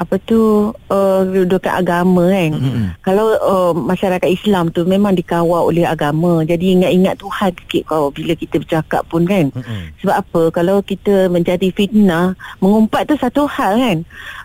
apa 0.00 0.16
tu 0.24 0.72
uh, 0.72 1.20
kedudukan 1.28 1.84
agama 1.84 2.32
kan. 2.32 2.50
Mm-hmm. 2.56 2.86
kalau 3.04 3.36
uh, 3.36 3.72
masyarakat 3.76 4.32
Islam 4.32 4.72
tu 4.72 4.88
memang 4.88 5.12
dikawal 5.12 5.68
oleh 5.68 5.84
agama. 5.84 6.40
Jadi 6.48 6.80
ingat-ingat 6.80 7.20
Tuhan 7.20 7.52
sikit 7.52 7.82
kau 7.84 8.08
bila 8.08 8.32
kita 8.32 8.56
bercakap 8.56 9.04
pun 9.12 9.28
kan. 9.28 9.52
Mm-hmm. 9.52 10.00
sebab 10.00 10.16
apa? 10.16 10.42
Kalau 10.56 10.80
kita 10.80 11.28
menjadi 11.28 11.68
fitnah 11.68 12.32
mengumpat 12.64 13.12
tu 13.12 13.14
satu 13.20 13.44
hal 13.44 13.76
kan. 13.76 13.98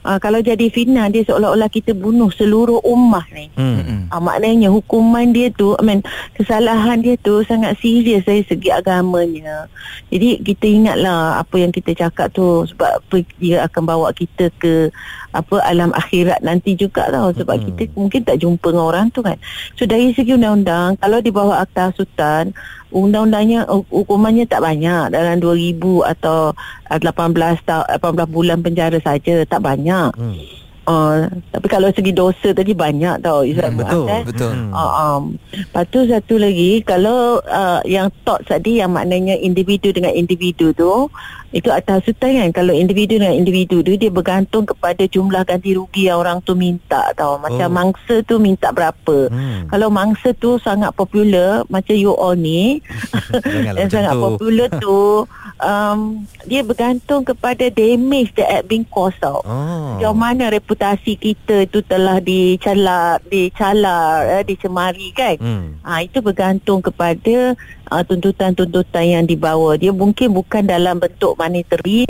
Uh, 0.03 0.19
kalau 0.19 0.43
jadi 0.43 0.67
fitnah 0.67 1.07
dia 1.07 1.23
seolah-olah 1.23 1.71
kita 1.71 1.95
bunuh 1.95 2.27
seluruh 2.35 2.83
ummah 2.83 3.23
ni. 3.31 3.47
Mm-hmm. 3.55 4.11
uh, 4.11 4.19
maknanya 4.19 4.67
hukuman 4.67 5.31
dia 5.31 5.47
tu 5.55 5.71
I 5.79 5.83
mean, 5.87 5.99
kesalahan 6.35 6.99
dia 6.99 7.15
tu 7.23 7.47
sangat 7.47 7.79
serius 7.79 8.27
dari 8.27 8.43
segi 8.43 8.75
agamanya. 8.75 9.71
Jadi 10.11 10.43
kita 10.43 10.67
ingatlah 10.67 11.39
apa 11.39 11.55
yang 11.63 11.71
kita 11.71 11.95
cakap 11.95 12.27
tu 12.35 12.67
sebab 12.67 12.99
dia 13.39 13.63
akan 13.63 13.83
bawa 13.87 14.11
kita 14.11 14.51
ke 14.59 14.91
apa 15.35 15.44
alam 15.61 15.93
akhirat 15.93 16.41
nanti 16.41 16.73
juga 16.73 17.05
tau 17.13 17.29
sebab 17.31 17.55
hmm. 17.61 17.65
kita 17.77 17.81
mungkin 17.93 18.21
tak 18.25 18.37
jumpa 18.41 18.67
dengan 18.73 18.85
orang 18.89 19.07
tu 19.13 19.21
kan 19.21 19.37
so 19.77 19.85
dari 19.85 20.09
segi 20.11 20.33
undang-undang 20.33 20.97
kalau 20.97 21.21
di 21.21 21.29
bawah 21.29 21.61
akta 21.61 21.93
sultan 21.93 22.49
undang-undangnya 22.89 23.69
hukumannya 23.69 24.49
tak 24.49 24.65
banyak 24.65 25.13
dalam 25.13 25.37
2000 25.37 25.77
atau 26.17 26.55
18 26.89 27.67
tahun 27.67 27.85
18 28.01 28.33
bulan 28.33 28.57
penjara 28.65 28.97
saja 28.97 29.45
tak 29.45 29.61
banyak 29.61 30.09
hmm. 30.17 30.64
Uh, 30.85 31.25
tapi 31.49 31.65
kalau 31.65 31.89
segi 31.89 32.13
dosa 32.13 32.53
tadi 32.53 32.77
banyak 32.77 33.17
tau 33.25 33.41
hmm, 33.41 33.73
Betul 33.81 34.05
kan? 34.05 34.21
Betul 34.21 34.53
uh, 34.69 34.93
um, 35.01 35.23
Lepas 35.49 35.85
tu 35.89 36.05
satu 36.05 36.37
lagi 36.37 36.85
Kalau 36.85 37.41
uh, 37.41 37.81
yang 37.89 38.13
thought 38.21 38.45
tadi 38.45 38.77
Yang 38.77 38.93
maknanya 38.93 39.33
individu 39.33 39.89
dengan 39.89 40.13
individu 40.13 40.77
tu 40.77 41.09
itu 41.55 41.71
atas 41.71 42.03
sultan 42.03 42.35
kan 42.35 42.51
kalau 42.51 42.75
individu 42.75 43.15
dengan 43.15 43.31
individu 43.31 43.79
tu 43.79 43.95
dia 43.95 44.11
bergantung 44.11 44.67
kepada 44.67 45.07
jumlah 45.07 45.47
ganti 45.47 45.71
rugi 45.71 46.11
yang 46.11 46.19
orang 46.19 46.43
tu 46.43 46.51
minta 46.51 47.15
tau 47.15 47.39
macam 47.39 47.71
oh. 47.71 47.75
mangsa 47.79 48.19
tu 48.27 48.43
minta 48.43 48.75
berapa 48.75 49.31
hmm. 49.31 49.71
kalau 49.71 49.87
mangsa 49.87 50.35
tu 50.35 50.59
sangat 50.59 50.91
popular 50.91 51.63
macam 51.71 51.95
you 51.95 52.11
all 52.11 52.35
ni 52.35 52.83
yang 53.79 53.87
sangat 53.87 54.19
tu. 54.19 54.23
popular 54.27 54.67
tu 54.83 55.23
um, 55.63 56.27
dia 56.43 56.59
bergantung 56.59 57.23
kepada 57.23 57.71
damage 57.71 58.35
that 58.35 58.51
had 58.51 58.67
been 58.67 58.83
caused 58.91 59.15
tau 59.23 59.39
oh. 59.47 59.95
sejauh 59.95 60.11
mana 60.11 60.51
reputasi 60.75 61.15
kita 61.15 61.71
tu 61.71 61.79
telah 61.87 62.19
dicala 62.19 63.15
dicala 63.31 64.27
eh, 64.27 64.43
dicemari 64.43 65.15
kan 65.15 65.39
hmm. 65.39 65.87
ha, 65.87 66.03
itu 66.03 66.19
bergantung 66.19 66.83
kepada 66.83 67.55
uh, 67.87 68.03
tuntutan-tuntutan 68.03 69.07
yang 69.07 69.23
dibawa 69.23 69.79
dia 69.79 69.95
mungkin 69.95 70.35
bukan 70.35 70.67
dalam 70.67 70.99
bentuk 70.99 71.39
monetary 71.39 72.03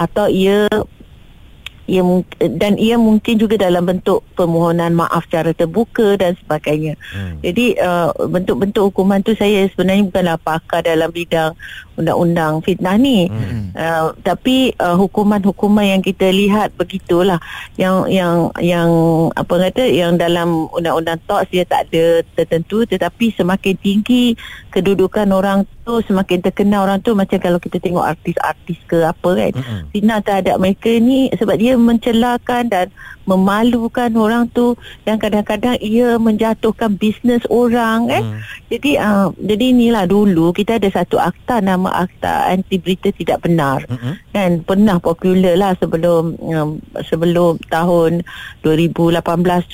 atau 0.00 0.32
ia 0.32 0.64
ia 1.86 2.02
dan 2.58 2.74
ia 2.82 2.98
mungkin 2.98 3.38
juga 3.38 3.54
dalam 3.54 3.86
bentuk 3.86 4.26
permohonan 4.34 4.90
maaf 4.90 5.22
secara 5.30 5.54
terbuka 5.54 6.18
dan 6.18 6.34
sebagainya. 6.42 6.98
Hmm. 7.14 7.38
Jadi 7.46 7.78
uh, 7.78 8.10
bentuk-bentuk 8.26 8.90
hukuman 8.90 9.22
tu 9.22 9.38
saya 9.38 9.70
sebenarnya 9.70 10.10
bukanlah 10.10 10.38
pakar 10.42 10.82
dalam 10.82 11.14
bidang 11.14 11.54
undang-undang 11.94 12.58
fitnah 12.66 12.98
ni. 12.98 13.30
Hmm. 13.30 13.65
Uh, 13.76 14.16
tapi 14.24 14.72
uh, 14.80 14.96
hukuman-hukuman 14.96 15.84
yang 15.84 16.00
kita 16.00 16.32
lihat 16.32 16.72
begitulah 16.80 17.36
yang 17.76 18.08
yang 18.08 18.48
yang 18.56 18.88
apa 19.36 19.68
kata 19.68 19.84
yang 19.84 20.16
dalam 20.16 20.64
undang-undang 20.72 21.20
TOX 21.28 21.52
dia 21.52 21.68
tak 21.68 21.92
ada 21.92 22.24
tertentu 22.40 22.88
tetapi 22.88 23.36
semakin 23.36 23.76
tinggi 23.76 24.32
kedudukan 24.72 25.28
orang 25.28 25.68
tu 25.84 26.00
semakin 26.02 26.40
terkenal 26.40 26.88
orang 26.88 27.04
tu 27.04 27.12
macam 27.12 27.36
kalau 27.36 27.60
kita 27.60 27.76
tengok 27.78 28.02
artis-artis 28.02 28.80
ke 28.90 29.04
apa 29.04 29.30
kan. 29.36 29.52
Hmm. 29.54 29.84
Fitnah 29.94 30.18
terhadap 30.24 30.56
mereka 30.58 30.90
ni 30.96 31.28
sebab 31.36 31.60
dia 31.60 31.76
mencelakan 31.76 32.72
dan 32.72 32.88
memalukan 33.26 34.08
orang 34.14 34.46
tu 34.54 34.78
yang 35.02 35.18
kadang-kadang 35.18 35.74
ia 35.82 36.14
menjatuhkan 36.16 36.94
bisnes 36.94 37.42
orang 37.50 38.08
eh. 38.08 38.22
Hmm. 38.22 38.38
Jadi 38.70 38.90
uh, 38.98 39.28
jadi 39.38 39.74
inilah 39.74 40.06
dulu 40.06 40.54
kita 40.54 40.78
ada 40.78 40.88
satu 40.90 41.18
akta 41.18 41.58
nama 41.58 42.06
akta 42.06 42.54
anti 42.54 42.78
berita 42.78 43.10
tidak 43.10 43.42
benar. 43.42 43.82
Hmm. 43.90 44.14
Kan 44.30 44.62
pernah 44.62 45.02
popular 45.02 45.58
lah 45.58 45.74
sebelum 45.78 46.38
um, 46.38 46.78
sebelum 47.02 47.58
tahun 47.66 48.22
2018 48.62 49.22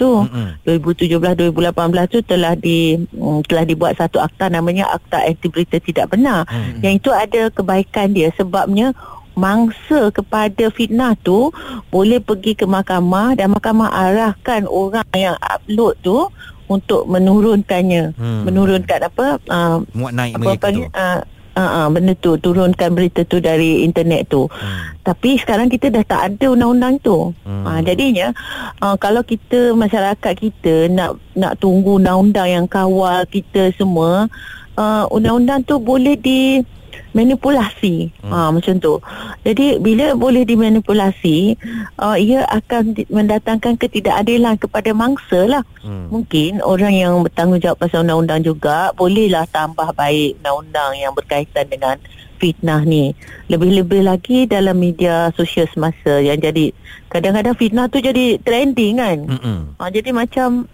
tu. 0.01 0.25
Hmm. 0.25 0.57
2017 0.65 1.53
2018 1.53 2.13
tu 2.13 2.19
telah 2.25 2.57
di 2.57 2.97
um, 3.21 3.45
telah 3.45 3.69
dibuat 3.69 4.01
satu 4.01 4.17
akta 4.21 4.49
namanya 4.49 4.89
akta 4.97 5.29
anti 5.29 5.53
berita 5.53 5.77
tidak 5.77 6.09
benar. 6.09 6.49
Hmm. 6.49 6.81
Yang 6.81 7.05
itu 7.05 7.11
ada 7.13 7.43
kebaikan 7.53 8.17
dia 8.17 8.33
sebabnya 8.33 8.97
mangsa 9.35 10.13
kepada 10.13 10.69
fitnah 10.69 11.17
tu 11.21 11.49
boleh 11.89 12.21
pergi 12.21 12.53
ke 12.57 12.69
mahkamah 12.69 13.37
dan 13.37 13.53
mahkamah 13.53 13.89
arahkan 13.89 14.69
orang 14.69 15.09
yang 15.17 15.37
upload 15.41 15.97
tu 16.05 16.29
untuk 16.69 17.05
menurunkannya 17.05 18.17
hmm. 18.17 18.43
menurunkan 18.49 19.01
apa 19.09 19.27
uh, 19.49 19.77
muat 19.93 20.13
naik 20.17 20.37
apa 20.37 20.43
mereka 20.45 20.69
tu 20.73 20.85
uh, 20.93 21.21
Uh, 21.53 21.85
uh, 21.85 21.89
benda 21.93 22.17
tu 22.17 22.33
turunkan 22.41 22.97
berita 22.97 23.29
tu 23.29 23.37
dari 23.37 23.85
internet 23.85 24.25
tu 24.33 24.49
hmm. 24.49 25.05
tapi 25.05 25.37
sekarang 25.37 25.69
kita 25.69 25.93
dah 25.93 26.01
tak 26.01 26.21
ada 26.33 26.57
undang-undang 26.57 26.97
tu 27.05 27.29
hmm. 27.45 27.69
uh, 27.69 27.81
jadinya 27.85 28.33
uh, 28.81 28.97
kalau 28.97 29.21
kita 29.21 29.77
masyarakat 29.77 30.33
kita 30.33 30.89
nak 30.89 31.21
nak 31.37 31.61
tunggu 31.61 32.01
undang-undang 32.01 32.49
yang 32.49 32.65
kawal 32.65 33.29
kita 33.29 33.69
semua 33.77 34.33
uh, 34.81 35.05
undang-undang 35.13 35.61
tu 35.69 35.77
boleh 35.77 36.17
di 36.17 36.65
manipulasi 37.13 38.13
hmm. 38.25 38.33
ha, 38.33 38.49
macam 38.49 38.75
tu 38.81 38.99
jadi 39.45 39.79
bila 39.79 40.17
boleh 40.17 40.45
dimanipulasi 40.49 41.57
uh, 42.01 42.17
ia 42.17 42.45
akan 42.49 42.97
mendatangkan 43.09 43.77
ketidakadilan 43.77 44.57
kepada 44.57 44.91
mangsa 44.97 45.45
lah 45.49 45.65
hmm. 45.85 46.09
mungkin 46.09 46.61
orang 46.65 46.93
yang 46.97 47.15
bertanggungjawab 47.25 47.79
pasal 47.79 48.05
undang-undang 48.05 48.43
juga 48.45 48.91
bolehlah 48.97 49.45
tambah 49.53 49.93
baik 49.93 50.41
undang-undang 50.41 50.93
yang 50.97 51.13
berkaitan 51.13 51.69
dengan 51.69 51.97
fitnah 52.43 52.83
ni 52.83 53.15
lebih-lebih 53.47 54.03
lagi 54.03 54.51
dalam 54.51 54.75
media 54.75 55.31
sosial 55.39 55.71
semasa 55.71 56.19
yang 56.19 56.43
jadi 56.43 56.75
kadang-kadang 57.07 57.55
fitnah 57.55 57.87
tu 57.87 58.03
jadi 58.03 58.41
trending 58.43 58.99
kan 58.99 59.19
hmm. 59.29 59.61
ha, 59.79 59.93
jadi 59.93 60.11
macam 60.11 60.67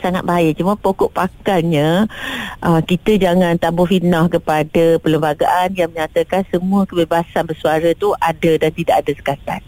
sangat 0.00 0.22
baik 0.22 0.60
cuma 0.60 0.76
pokok 0.78 1.12
pakannya 1.12 2.08
uh, 2.62 2.80
kita 2.82 3.16
jangan 3.20 3.56
tabur 3.56 3.88
fitnah 3.88 4.26
kepada 4.28 5.00
perlembagaan 5.00 5.74
yang 5.74 5.90
menyatakan 5.92 6.44
semua 6.48 6.84
kebebasan 6.84 7.46
bersuara 7.46 7.92
tu 7.96 8.12
ada 8.18 8.52
dan 8.58 8.70
tidak 8.72 8.96
ada 9.04 9.12
sekatan. 9.14 9.60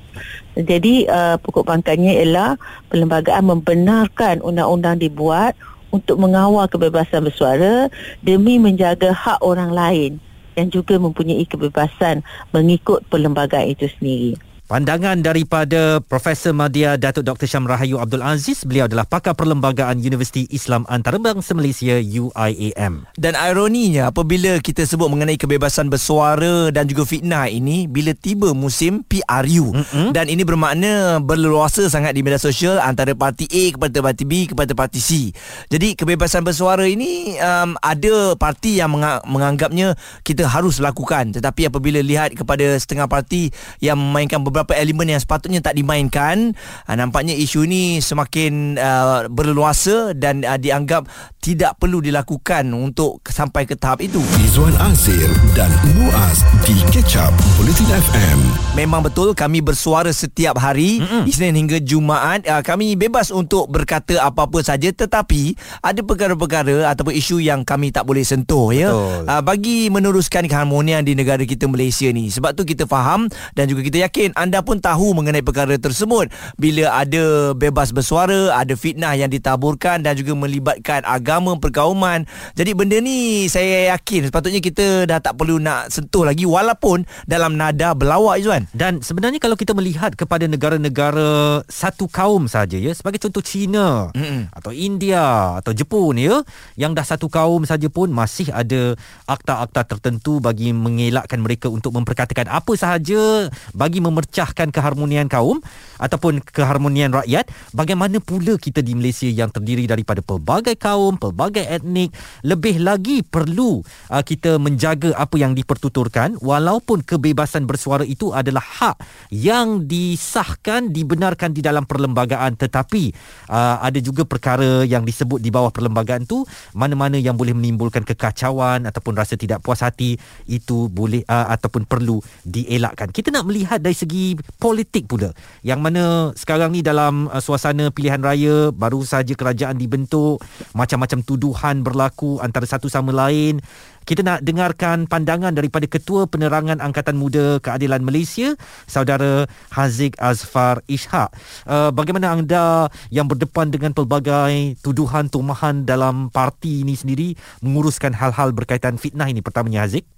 Jadi 0.58 1.06
uh, 1.06 1.38
pokok 1.38 1.62
pangkalnya 1.62 2.18
ialah 2.18 2.58
perlembagaan 2.90 3.46
membenarkan 3.46 4.42
undang-undang 4.42 4.98
dibuat 4.98 5.54
untuk 5.94 6.18
mengawal 6.18 6.66
kebebasan 6.66 7.24
bersuara 7.24 7.88
demi 8.20 8.58
menjaga 8.58 9.14
hak 9.14 9.38
orang 9.40 9.70
lain 9.70 10.12
yang 10.58 10.68
juga 10.74 10.98
mempunyai 10.98 11.46
kebebasan 11.46 12.26
mengikut 12.50 13.06
perlembagaan 13.06 13.70
itu 13.70 13.86
sendiri 13.86 14.34
Pandangan 14.68 15.24
daripada 15.24 15.96
Profesor 16.04 16.52
Madya 16.52 17.00
Datuk 17.00 17.24
Dr. 17.24 17.48
Syam 17.48 17.64
Rahayu 17.64 17.96
Abdul 17.96 18.20
Aziz, 18.20 18.68
beliau 18.68 18.84
adalah 18.84 19.08
pakar 19.08 19.32
perlembagaan 19.32 19.96
Universiti 19.96 20.44
Islam 20.52 20.84
Antarabangsa 20.92 21.56
Malaysia 21.56 21.96
UIAM. 21.96 23.08
Dan 23.16 23.32
ironinya 23.32 24.12
apabila 24.12 24.60
kita 24.60 24.84
sebut 24.84 25.08
mengenai 25.08 25.40
kebebasan 25.40 25.88
bersuara 25.88 26.68
dan 26.68 26.84
juga 26.84 27.08
fitnah 27.08 27.48
ini 27.48 27.88
bila 27.88 28.12
tiba 28.12 28.52
musim 28.52 29.00
PRU 29.08 29.72
mm-hmm. 29.72 30.12
dan 30.12 30.28
ini 30.28 30.44
bermakna 30.44 31.16
berleluasa 31.24 31.88
sangat 31.88 32.12
di 32.12 32.20
media 32.20 32.36
sosial 32.36 32.76
antara 32.76 33.16
parti 33.16 33.48
A 33.48 33.72
kepada 33.72 34.04
parti 34.04 34.28
B 34.28 34.52
kepada 34.52 34.76
parti 34.76 35.00
C. 35.00 35.32
Jadi 35.72 35.96
kebebasan 35.96 36.44
bersuara 36.44 36.84
ini 36.84 37.40
um, 37.40 37.72
ada 37.80 38.36
parti 38.36 38.84
yang 38.84 38.92
menganggapnya 39.24 39.96
kita 40.20 40.44
harus 40.44 40.76
lakukan 40.76 41.32
tetapi 41.32 41.72
apabila 41.72 42.04
lihat 42.04 42.36
kepada 42.36 42.76
setengah 42.76 43.08
parti 43.08 43.48
yang 43.80 43.96
memainkan 43.96 44.44
beberapa 44.44 44.57
beberapa 44.58 44.74
elemen 44.74 45.14
yang 45.14 45.22
sepatutnya 45.22 45.62
tak 45.62 45.78
dimainkan. 45.78 46.50
Uh, 46.90 46.96
nampaknya 46.98 47.30
isu 47.38 47.62
ini 47.62 48.02
semakin 48.02 48.74
uh, 48.74 49.30
berleluasa 49.30 50.18
dan 50.18 50.42
uh, 50.42 50.58
dianggap 50.58 51.06
tidak 51.38 51.78
perlu 51.78 52.02
dilakukan 52.02 52.66
untuk 52.74 53.22
sampai 53.30 53.70
ke 53.70 53.78
tahap 53.78 54.02
itu. 54.02 54.18
Izwan 54.42 54.74
Azir 54.82 55.30
dan 55.54 55.70
Muaz 55.94 56.42
di 56.66 56.74
Catch 56.90 57.22
Up 57.22 57.30
Bulletin 57.54 57.86
FM 57.86 58.38
memang 58.74 59.06
betul 59.06 59.30
kami 59.30 59.62
bersuara 59.62 60.10
setiap 60.10 60.58
hari 60.58 60.98
Mm-mm. 60.98 61.30
Isnin 61.30 61.54
hingga 61.54 61.78
Jumaat. 61.78 62.42
Uh, 62.42 62.58
kami 62.66 62.98
bebas 62.98 63.30
untuk 63.30 63.70
berkata 63.70 64.18
apa-apa 64.18 64.66
saja 64.66 64.90
tetapi 64.90 65.54
ada 65.86 66.02
perkara-perkara 66.02 66.90
ataupun 66.90 67.14
isu 67.14 67.38
yang 67.38 67.62
kami 67.62 67.94
tak 67.94 68.02
boleh 68.10 68.26
sentuh 68.26 68.74
ya. 68.74 68.90
Uh, 68.90 69.38
bagi 69.38 69.86
meneruskan 69.86 70.50
keharmonian 70.50 71.06
di 71.06 71.14
negara 71.14 71.46
kita 71.46 71.70
Malaysia 71.70 72.10
ni 72.10 72.26
sebab 72.34 72.58
tu 72.58 72.66
kita 72.66 72.90
faham 72.90 73.30
dan 73.54 73.70
juga 73.70 73.86
kita 73.86 74.02
yakin 74.02 74.34
anda 74.48 74.64
pun 74.64 74.80
tahu 74.80 75.12
mengenai 75.12 75.44
perkara 75.44 75.76
tersebut. 75.76 76.32
Bila 76.56 76.88
ada 76.96 77.52
bebas 77.52 77.92
bersuara 77.92 78.54
ada 78.54 78.78
fitnah 78.78 79.18
yang 79.18 79.26
ditaburkan 79.28 80.06
dan 80.06 80.14
juga 80.14 80.38
melibatkan 80.38 81.02
agama 81.02 81.58
perkauman 81.58 82.22
jadi 82.54 82.70
benda 82.78 83.02
ni 83.02 83.50
saya 83.50 83.98
yakin 83.98 84.30
sepatutnya 84.30 84.62
kita 84.62 85.04
dah 85.10 85.18
tak 85.18 85.34
perlu 85.34 85.58
nak 85.58 85.90
sentuh 85.90 86.22
lagi 86.22 86.46
walaupun 86.46 87.02
dalam 87.26 87.58
nada 87.58 87.92
berlawak 87.98 88.38
Izwan 88.38 88.70
dan 88.70 89.02
sebenarnya 89.02 89.42
kalau 89.42 89.58
kita 89.58 89.74
melihat 89.74 90.14
kepada 90.14 90.46
negara-negara 90.46 91.60
satu 91.66 92.06
kaum 92.06 92.46
saja 92.46 92.78
ya 92.78 92.94
sebagai 92.94 93.18
contoh 93.18 93.42
China 93.42 94.14
mm-hmm. 94.14 94.54
atau 94.54 94.70
India 94.70 95.58
atau 95.58 95.74
Jepun 95.74 96.14
ya 96.14 96.38
yang 96.78 96.94
dah 96.94 97.02
satu 97.02 97.26
kaum 97.26 97.66
saja 97.66 97.90
pun 97.90 98.14
masih 98.14 98.54
ada 98.54 98.94
akta-akta 99.26 99.98
tertentu 99.98 100.38
bagi 100.38 100.70
mengelakkan 100.70 101.42
mereka 101.42 101.66
untuk 101.66 101.90
memperkatakan 101.98 102.46
apa 102.46 102.78
sahaja 102.78 103.50
bagi 103.74 103.98
memercah 103.98 104.37
memecahkan 104.38 104.70
keharmonian 104.70 105.26
kaum 105.26 105.58
ataupun 105.98 106.38
keharmonian 106.38 107.10
rakyat 107.10 107.50
bagaimana 107.74 108.22
pula 108.22 108.54
kita 108.54 108.78
di 108.86 108.94
Malaysia 108.94 109.26
yang 109.26 109.50
terdiri 109.50 109.90
daripada 109.90 110.22
pelbagai 110.22 110.78
kaum 110.78 111.18
pelbagai 111.18 111.66
etnik 111.66 112.14
lebih 112.46 112.78
lagi 112.78 113.26
perlu 113.26 113.82
uh, 113.82 114.22
kita 114.22 114.62
menjaga 114.62 115.18
apa 115.18 115.34
yang 115.42 115.58
dipertuturkan 115.58 116.38
walaupun 116.38 117.02
kebebasan 117.02 117.66
bersuara 117.66 118.06
itu 118.06 118.30
adalah 118.30 118.62
hak 118.62 119.02
yang 119.34 119.90
disahkan 119.90 120.94
dibenarkan 120.94 121.50
di 121.50 121.58
dalam 121.58 121.82
perlembagaan. 121.82 122.54
Tetapi 122.54 123.10
uh, 123.50 123.82
ada 123.82 123.98
juga 123.98 124.22
perkara 124.22 124.86
yang 124.86 125.02
disebut 125.02 125.42
di 125.42 125.50
bawah 125.50 125.74
perlembagaan 125.74 126.30
tu 126.30 126.46
mana-mana 126.78 127.18
yang 127.18 127.34
boleh 127.34 127.58
menimbulkan 127.58 128.06
kekacauan 128.06 128.86
ataupun 128.86 129.18
rasa 129.18 129.34
tidak 129.34 129.66
puas 129.66 129.82
hati 129.82 130.14
itu 130.46 130.86
boleh 130.86 131.26
uh, 131.26 131.50
ataupun 131.58 131.90
perlu 131.90 132.22
dielakkan. 132.46 133.10
Kita 133.10 133.34
nak 133.34 133.50
melihat 133.50 133.82
dari 133.82 133.98
segi 133.98 134.27
politik 134.58 135.06
pula 135.06 135.30
yang 135.62 135.78
mana 135.78 136.34
sekarang 136.34 136.74
ni 136.74 136.82
dalam 136.82 137.30
uh, 137.30 137.38
suasana 137.38 137.94
pilihan 137.94 138.20
raya 138.20 138.74
baru 138.74 139.06
saja 139.06 139.32
kerajaan 139.32 139.78
dibentuk 139.78 140.42
macam-macam 140.74 141.22
tuduhan 141.22 141.86
berlaku 141.86 142.42
antara 142.42 142.66
satu 142.66 142.90
sama 142.90 143.14
lain 143.14 143.62
kita 144.08 144.24
nak 144.24 144.40
dengarkan 144.40 145.04
pandangan 145.04 145.52
daripada 145.52 145.84
Ketua 145.84 146.24
Penerangan 146.24 146.80
Angkatan 146.80 147.20
Muda 147.20 147.60
Keadilan 147.60 148.00
Malaysia, 148.00 148.56
Saudara 148.88 149.44
Haziq 149.68 150.16
Azfar 150.16 150.80
Ishak. 150.88 151.28
Uh, 151.68 151.92
bagaimana 151.92 152.32
anda 152.32 152.88
yang 153.12 153.28
berdepan 153.28 153.68
dengan 153.68 153.92
pelbagai 153.92 154.80
tuduhan 154.80 155.28
tumahan 155.28 155.84
dalam 155.84 156.32
parti 156.32 156.88
ini 156.88 156.96
sendiri 156.96 157.36
menguruskan 157.60 158.16
hal-hal 158.16 158.56
berkaitan 158.56 158.96
fitnah 158.96 159.28
ini 159.28 159.44
pertamanya 159.44 159.84
Haziq? 159.84 160.08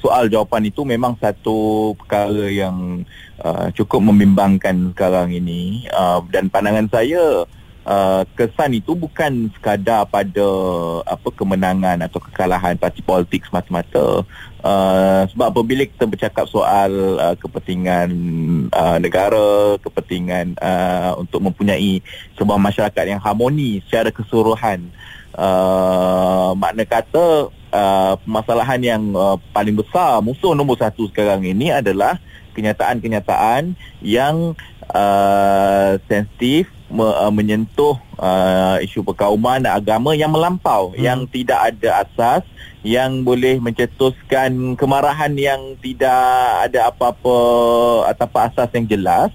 Soal 0.00 0.26
jawapan 0.32 0.72
itu 0.72 0.82
memang 0.82 1.14
satu 1.20 1.92
perkara 1.94 2.48
yang 2.48 3.04
uh, 3.44 3.68
cukup 3.76 4.00
membimbangkan 4.00 4.96
sekarang 4.96 5.30
ini. 5.36 5.86
Uh, 5.92 6.24
dan 6.32 6.48
pandangan 6.48 6.88
saya 6.88 7.44
uh, 7.84 8.22
kesan 8.34 8.80
itu 8.80 8.96
bukan 8.96 9.52
sekadar 9.52 10.08
pada 10.08 10.48
apa 11.04 11.28
kemenangan 11.32 12.00
atau 12.04 12.18
kekalahan 12.18 12.80
parti 12.80 13.04
politik 13.04 13.44
semata-mata. 13.44 14.24
Uh, 14.60 15.24
sebab 15.32 15.56
apabila 15.56 15.88
kita 15.88 16.04
bercakap 16.04 16.44
soal 16.48 16.92
uh, 17.16 17.36
kepentingan 17.36 18.10
uh, 18.72 19.00
negara 19.00 19.76
kepentingan 19.80 20.52
uh, 20.60 21.16
untuk 21.16 21.40
mempunyai 21.40 22.04
sebuah 22.36 22.60
masyarakat 22.60 23.04
yang 23.08 23.20
harmoni 23.20 23.80
secara 23.88 24.12
keseluruhan 24.12 24.84
uh, 24.84 25.19
makna 26.56 26.84
kata 26.84 27.50
uh, 27.70 28.14
permasalahan 28.20 28.80
yang 28.82 29.02
uh, 29.14 29.38
paling 29.54 29.74
besar 29.78 30.20
musuh 30.20 30.52
nombor 30.52 30.78
satu 30.78 31.06
sekarang 31.10 31.46
ini 31.46 31.70
adalah 31.70 32.18
kenyataan-kenyataan 32.54 33.78
yang 34.02 34.58
uh, 34.90 35.96
sensitif 36.10 36.66
me, 36.90 37.06
uh, 37.06 37.30
menyentuh 37.30 37.96
uh, 38.18 38.76
isu 38.82 39.06
perkauman 39.06 39.62
dan 39.62 39.78
agama 39.78 40.12
yang 40.18 40.34
melampau 40.34 40.90
hmm. 40.92 40.98
yang 40.98 41.20
tidak 41.30 41.74
ada 41.74 42.04
asas 42.04 42.42
yang 42.80 43.22
boleh 43.22 43.60
mencetuskan 43.60 44.74
kemarahan 44.74 45.36
yang 45.36 45.76
tidak 45.84 46.24
ada 46.68 46.88
apa-apa 46.90 47.38
atau 48.08 48.26
asas 48.40 48.68
yang 48.72 48.86
jelas 48.88 49.30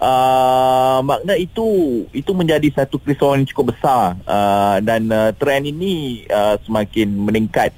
uh, 0.00 0.98
makna 1.04 1.36
itu 1.36 2.02
itu 2.10 2.32
menjadi 2.32 2.66
satu 2.72 2.96
kerisauan 2.98 3.44
yang 3.44 3.48
cukup 3.52 3.76
besar. 3.76 4.16
Uh, 4.24 4.80
dan 4.82 5.06
uh, 5.12 5.30
trend 5.36 5.68
ini 5.68 6.24
uh, 6.32 6.56
semakin 6.64 7.08
meningkat. 7.12 7.70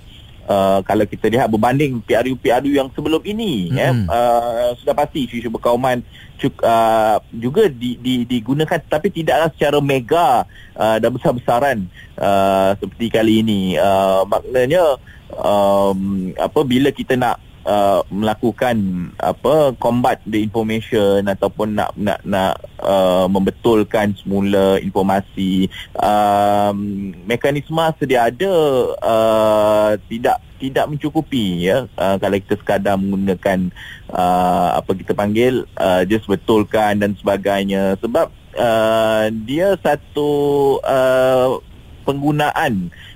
Uh, 0.42 0.82
kalau 0.82 1.06
kita 1.06 1.30
lihat 1.30 1.46
berbanding 1.46 2.02
PRU-PRU 2.02 2.74
yang 2.74 2.90
sebelum 2.90 3.22
ini 3.22 3.70
mm-hmm. 3.70 3.78
ya. 3.78 3.90
Uh, 4.11 4.68
sudah 4.82 4.94
pasti 4.94 5.30
isu-isu 5.30 5.46
berkauman 5.46 6.02
cuk, 6.42 6.58
uh, 6.66 7.22
juga 7.30 7.70
di, 7.70 7.94
di, 8.02 8.26
digunakan 8.26 8.82
tapi 8.90 9.14
tidaklah 9.14 9.54
secara 9.54 9.78
mega 9.78 10.42
uh, 10.74 10.96
dan 10.98 11.11
besar-besaran 11.14 11.78
uh, 12.18 12.74
seperti 12.74 13.06
kali 13.14 13.46
ini. 13.46 13.78
Uh, 13.78 14.26
maknanya 14.26 14.98
um, 15.38 16.35
apa 16.35 16.61
bila 16.66 16.90
kita 16.90 17.14
nak 17.14 17.38
uh, 17.66 18.01
melakukan 18.11 18.77
apa 19.18 19.75
combat 19.79 20.18
the 20.27 20.42
information 20.42 21.27
ataupun 21.27 21.79
nak 21.79 21.90
nak 21.98 22.20
nak 22.22 22.59
uh, 22.83 23.27
membetulkan 23.27 24.14
semula 24.18 24.79
informasi. 24.83 25.70
Um, 25.98 27.11
mekanisme 27.27 27.83
sedia 27.98 28.31
ada 28.31 28.53
uh, 29.03 29.90
tidak 30.07 30.38
tidak 30.62 30.87
mencukupi 30.87 31.66
ya. 31.66 31.90
Uh, 31.98 32.16
kalau 32.22 32.38
kita 32.38 32.55
sekadar 32.59 32.94
menggunakan 32.94 33.70
uh, 34.14 34.79
apa 34.79 34.90
kita 34.94 35.12
panggil 35.14 35.66
uh, 35.79 36.07
just 36.07 36.31
betulkan 36.31 37.03
dan 37.03 37.18
sebagainya. 37.18 37.98
Sebab 37.98 38.31
uh, 38.55 39.27
dia 39.42 39.75
satu 39.83 40.31
uh, 40.87 41.59
penggunaan 42.03 42.90
uh, 42.90 43.12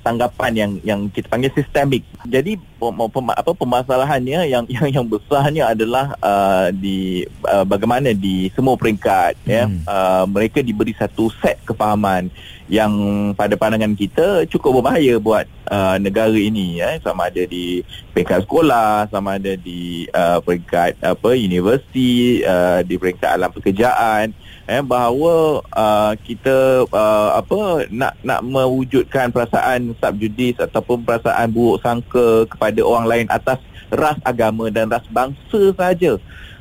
tanggapan 0.00 0.52
yang 0.56 0.72
yang 0.82 1.00
kita 1.12 1.28
panggil 1.28 1.52
sistemik. 1.52 2.02
Jadi 2.24 2.56
pem, 2.56 2.96
pem, 2.96 3.26
apa 3.30 3.52
permasalahannya 3.52 4.48
yang 4.48 4.64
yang 4.74 4.86
yang 4.88 5.06
besarnya 5.06 5.72
adalah 5.76 6.16
uh, 6.24 6.72
di 6.72 7.28
uh, 7.44 7.64
bagaimana 7.68 8.16
di 8.16 8.48
semua 8.56 8.74
peringkat 8.80 9.36
ya, 9.44 9.68
hmm. 9.68 9.84
ya 9.84 9.90
uh, 9.90 10.24
mereka 10.24 10.64
diberi 10.64 10.96
satu 10.96 11.28
set 11.40 11.60
kefahaman 11.68 12.32
yang 12.70 12.94
pada 13.34 13.58
pandangan 13.58 13.98
kita 13.98 14.46
cukup 14.46 14.78
berbahaya 14.78 15.18
buat 15.18 15.44
uh, 15.66 15.98
negara 15.98 16.38
ini 16.38 16.78
ya 16.78 17.02
sama 17.02 17.26
ada 17.26 17.42
di 17.42 17.82
peringkat 18.14 18.46
sekolah 18.46 19.10
sama 19.10 19.42
ada 19.42 19.58
di 19.58 20.06
uh, 20.14 20.38
peringkat 20.38 21.02
apa 21.02 21.30
universiti 21.34 22.46
uh, 22.46 22.86
di 22.86 22.94
peringkat 22.94 23.26
alam 23.26 23.50
pekerjaan 23.50 24.30
eh 24.70 24.82
bahawa 24.86 25.66
uh, 25.74 26.14
kita 26.22 26.86
uh, 26.86 27.30
apa 27.34 27.90
nak 27.90 28.14
nak 28.22 28.46
mewujudkan 28.46 29.34
perasaan 29.34 29.98
subjudis 29.98 30.62
ataupun 30.62 31.02
perasaan 31.02 31.50
buruk 31.50 31.82
sangka 31.82 32.46
kepada 32.46 32.78
orang 32.86 33.06
lain 33.10 33.26
atas 33.34 33.58
ras 33.90 34.14
agama 34.22 34.70
dan 34.70 34.86
ras 34.86 35.02
bangsa 35.10 35.74
saja 35.74 36.14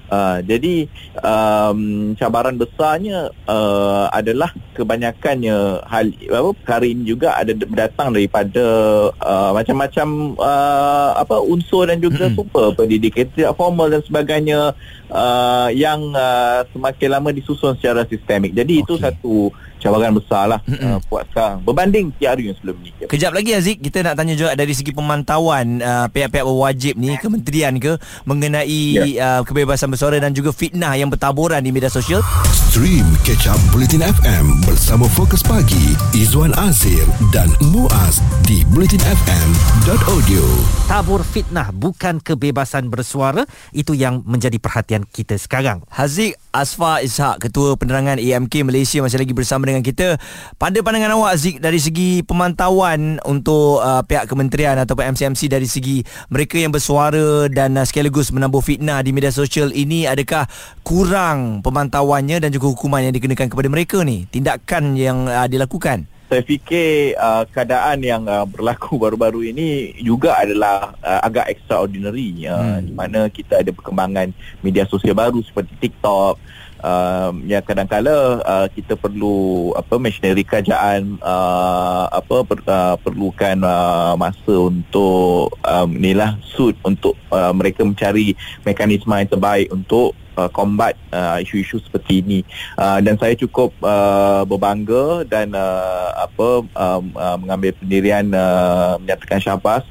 Uh, 0.10 0.42
jadi 0.42 0.90
um, 1.22 2.12
cabaran 2.18 2.58
besarnya 2.58 3.30
uh, 3.46 4.10
adalah 4.10 4.50
kebanyakannya 4.74 5.86
hal 5.86 6.10
apa 6.10 6.50
perkara 6.58 6.86
ini 6.90 7.06
juga 7.06 7.38
ada 7.38 7.54
datang 7.54 8.18
daripada 8.18 8.66
uh, 9.14 9.52
macam-macam 9.54 10.34
uh, 10.42 11.14
apa 11.14 11.38
unsur 11.46 11.86
dan 11.86 12.02
juga 12.02 12.26
mm-hmm. 12.26 12.42
super 12.42 12.74
pendidikan 12.74 13.30
tidak 13.38 13.54
formal 13.54 13.86
dan 13.86 14.02
sebagainya 14.02 14.74
uh, 15.14 15.70
yang 15.70 16.10
uh, 16.18 16.66
semakin 16.74 17.08
lama 17.14 17.30
disusun 17.30 17.78
secara 17.78 18.02
sistemik. 18.10 18.58
Jadi 18.58 18.82
okay. 18.82 18.84
itu 18.84 18.94
satu 18.98 19.36
cabaran 19.80 20.12
besar 20.12 20.44
lah 20.46 20.60
uh, 20.68 21.00
buat 21.08 21.24
sekarang 21.32 21.64
berbanding 21.64 22.12
hari 22.20 22.52
yang 22.52 22.56
sebelum 22.60 22.78
ni 22.84 22.92
kejap 23.08 23.32
lagi 23.32 23.56
Aziz 23.56 23.80
kita 23.80 24.04
nak 24.04 24.20
tanya 24.20 24.36
juga 24.36 24.52
dari 24.54 24.76
segi 24.76 24.92
pemantauan 24.92 25.80
uh, 25.80 26.08
pihak-pihak 26.12 26.46
berwajib 26.46 26.94
ni 27.00 27.16
kementerian 27.18 27.80
ke 27.80 27.96
mengenai 28.28 29.16
yeah. 29.16 29.40
uh, 29.40 29.42
kebebasan 29.48 29.88
bersuara 30.00 30.16
dan 30.24 30.32
juga 30.32 30.56
fitnah 30.56 30.96
yang 30.96 31.12
bertaburan 31.12 31.60
di 31.60 31.76
media 31.76 31.92
sosial. 31.92 32.24
Stream 32.72 33.04
catch 33.28 33.52
up 33.52 33.60
Bulletin 33.76 34.00
FM 34.00 34.64
bersama 34.64 35.04
Fokus 35.12 35.44
Pagi 35.44 35.92
Izwan 36.16 36.56
Azir 36.56 37.04
dan 37.36 37.52
Muaz 37.76 38.24
di 38.48 38.64
bulletinfm.audio 38.72 40.46
tabur 40.88 41.22
fitnah 41.28 41.70
bukan 41.76 42.24
kebebasan 42.24 42.88
bersuara 42.88 43.44
itu 43.76 43.92
yang 43.92 44.24
menjadi 44.24 44.56
perhatian 44.56 45.04
kita 45.04 45.36
sekarang. 45.36 45.84
Haziq 45.92 46.40
Asfa 46.50 47.04
Ishak 47.06 47.46
Ketua 47.46 47.78
Penerangan 47.78 48.18
AMK 48.18 48.66
Malaysia 48.66 49.04
masih 49.04 49.22
lagi 49.22 49.36
bersama 49.36 49.70
dengan 49.70 49.84
kita. 49.86 50.16
Pada 50.58 50.82
pandangan 50.82 51.14
awak 51.14 51.38
Zik 51.38 51.58
dari 51.62 51.78
segi 51.78 52.26
pemantauan 52.26 53.20
untuk 53.28 53.84
uh, 53.84 54.02
pihak 54.02 54.26
kementerian 54.26 54.82
ataupun 54.82 55.14
MCMC 55.14 55.42
dari 55.46 55.70
segi 55.70 56.02
mereka 56.34 56.58
yang 56.58 56.74
bersuara 56.74 57.46
dan 57.52 57.78
uh, 57.78 57.86
sekaligus 57.86 58.34
menambah 58.34 58.64
fitnah 58.64 59.06
di 59.06 59.14
media 59.14 59.30
sosial 59.30 59.70
ini 59.70 59.89
adakah 60.06 60.46
kurang 60.86 61.66
pemantauannya 61.66 62.44
dan 62.44 62.50
juga 62.54 62.70
hukuman 62.70 63.02
yang 63.02 63.16
dikenakan 63.16 63.50
kepada 63.50 63.70
mereka 63.72 63.98
ni? 64.06 64.30
Tindakan 64.30 64.94
yang 65.00 65.26
uh, 65.26 65.48
dilakukan? 65.50 66.06
Saya 66.30 66.46
fikir 66.46 67.18
uh, 67.18 67.42
keadaan 67.50 68.06
yang 68.06 68.30
uh, 68.30 68.46
berlaku 68.46 69.02
baru-baru 69.02 69.50
ini 69.50 69.98
juga 69.98 70.38
adalah 70.38 70.94
uh, 71.02 71.26
agak 71.26 71.50
extraordinary 71.58 72.46
uh, 72.46 72.78
hmm. 72.78 72.86
di 72.86 72.94
mana 72.94 73.20
kita 73.34 73.66
ada 73.66 73.74
perkembangan 73.74 74.30
media 74.62 74.86
sosial 74.86 75.18
baru 75.18 75.42
seperti 75.42 75.74
TikTok 75.82 76.38
uh, 76.84 77.32
yang 77.46 77.64
kadang-kala 77.64 78.44
uh, 78.44 78.68
kita 78.72 78.96
perlu 78.96 79.72
apa 79.76 80.00
machinery 80.00 80.44
kerajaan 80.44 81.20
uh, 81.22 82.10
apa 82.12 82.44
per, 82.44 82.60
uh, 82.66 82.96
perlukan 83.00 83.58
uh, 83.64 84.14
masa 84.16 84.54
untuk 84.56 85.54
um, 85.64 85.90
inilah 85.96 86.40
suit 86.44 86.76
untuk 86.84 87.16
uh, 87.32 87.52
mereka 87.56 87.84
mencari 87.84 88.36
mekanisme 88.64 89.12
yang 89.14 89.30
terbaik 89.30 89.68
untuk 89.72 90.16
uh, 90.40 90.50
combat 90.52 90.96
uh, 91.12 91.44
isu-isu 91.44 91.84
seperti 91.84 92.24
ini. 92.24 92.40
Uh, 92.80 93.04
dan 93.04 93.20
saya 93.20 93.36
cukup 93.36 93.76
uh, 93.84 94.48
berbangga 94.48 95.28
dan 95.28 95.52
uh, 95.52 96.16
apa 96.16 96.64
um, 96.64 97.04
uh, 97.16 97.38
mengambil 97.40 97.76
pendirian 97.76 98.32
uh, 98.32 98.96
menyatakan 99.00 99.44
syabas 99.44 99.84